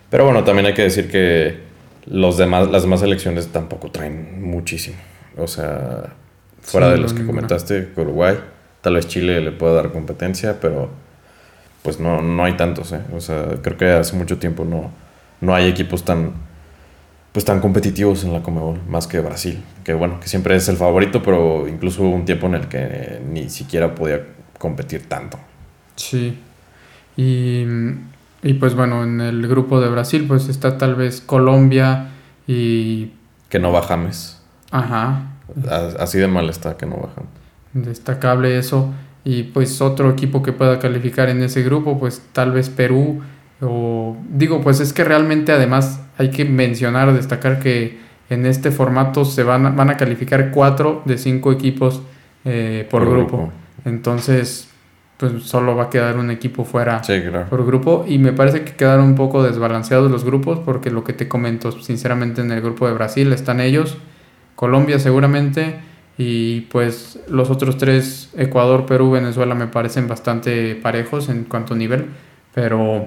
[0.09, 1.59] Pero bueno, también hay que decir que
[2.07, 4.96] los demás, las demás selecciones tampoco traen muchísimo.
[5.36, 6.14] O sea,
[6.62, 8.38] fuera de los que comentaste, Uruguay,
[8.80, 10.88] tal vez Chile le pueda dar competencia, pero
[11.82, 13.00] pues no, no hay tantos, ¿eh?
[13.14, 14.90] O sea, creo que hace mucho tiempo no,
[15.40, 16.32] no hay equipos tan,
[17.32, 20.76] pues tan competitivos en la Comebol, más que Brasil, que bueno, que siempre es el
[20.76, 24.20] favorito, pero incluso hubo un tiempo en el que ni siquiera podía
[24.58, 25.38] competir tanto.
[25.96, 26.38] Sí,
[27.16, 27.64] y,
[28.42, 32.08] y pues bueno, en el grupo de Brasil pues está tal vez Colombia
[32.46, 33.12] y...
[33.48, 34.40] Que no va James.
[34.70, 35.22] Ajá.
[35.98, 37.08] Así de mal está que no va
[37.72, 38.92] Destacable eso.
[39.24, 43.20] Y pues otro equipo que pueda calificar en ese grupo, pues tal vez Perú.
[43.60, 47.98] O digo, pues es que realmente además hay que mencionar, destacar que
[48.30, 52.00] en este formato se van a, van a calificar cuatro de cinco equipos
[52.44, 53.52] eh, por, grupo.
[53.84, 54.70] Entonces,
[55.18, 57.46] pues solo va a quedar un equipo fuera Sí, claro.
[57.50, 61.12] por grupo y me parece que quedaron un poco desbalanceados los grupos porque lo que
[61.12, 63.98] te comento, sinceramente en el grupo de Brasil están ellos,
[64.56, 65.80] Colombia seguramente
[66.22, 71.78] y pues los otros tres, Ecuador, Perú, Venezuela me parecen bastante parejos en cuanto a
[71.78, 72.10] nivel,
[72.52, 73.06] pero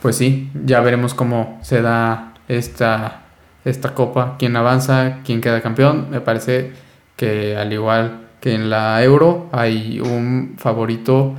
[0.00, 3.22] pues sí, ya veremos cómo se da esta,
[3.64, 6.70] esta copa, quién avanza, quién queda campeón, me parece
[7.16, 11.34] que al igual que en la Euro hay un favorito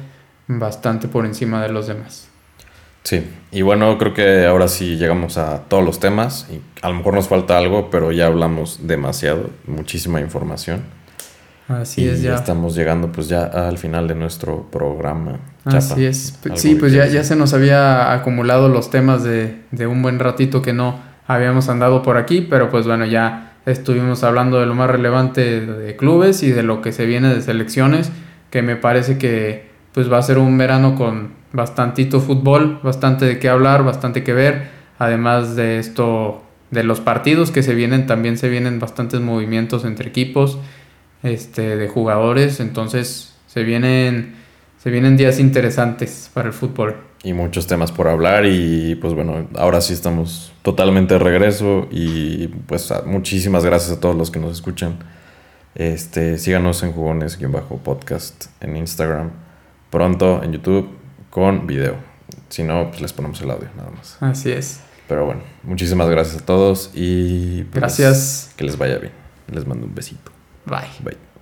[0.47, 2.32] bastante por encima de los demás.
[3.03, 6.47] Sí, y bueno, creo que ahora sí llegamos a todos los temas.
[6.51, 10.81] Y a lo mejor nos falta algo, pero ya hablamos demasiado, muchísima información.
[11.67, 12.35] Así y es, ya.
[12.35, 15.39] estamos llegando pues ya al final de nuestro programa.
[15.65, 16.39] Así Chapa, es.
[16.41, 20.19] ¿algo Sí, pues ya, ya se nos había acumulado los temas de, de un buen
[20.19, 24.75] ratito que no habíamos andado por aquí, pero pues bueno, ya estuvimos hablando de lo
[24.75, 28.11] más relevante de clubes y de lo que se viene de selecciones,
[28.49, 33.39] que me parece que pues va a ser un verano con bastantito fútbol, bastante de
[33.39, 38.37] qué hablar, bastante que ver, además de esto de los partidos que se vienen, también
[38.37, 40.57] se vienen bastantes movimientos entre equipos,
[41.21, 44.43] este de jugadores, entonces se vienen
[44.83, 46.97] se vienen días interesantes para el fútbol.
[47.23, 52.47] Y muchos temas por hablar y pues bueno, ahora sí estamos totalmente de regreso y
[52.49, 54.97] pues muchísimas gracias a todos los que nos escuchan.
[55.73, 59.31] Este, síganos en jugones-podcast en Instagram,
[59.89, 61.02] pronto en YouTube
[61.33, 61.95] con video.
[62.49, 64.17] Si no, pues les ponemos el audio nada más.
[64.21, 64.81] Así es.
[65.07, 68.51] Pero bueno, muchísimas gracias a todos y pues, Gracias.
[68.55, 69.13] que les vaya bien.
[69.51, 70.31] Les mando un besito.
[70.65, 70.89] Bye.
[71.03, 71.32] Bye.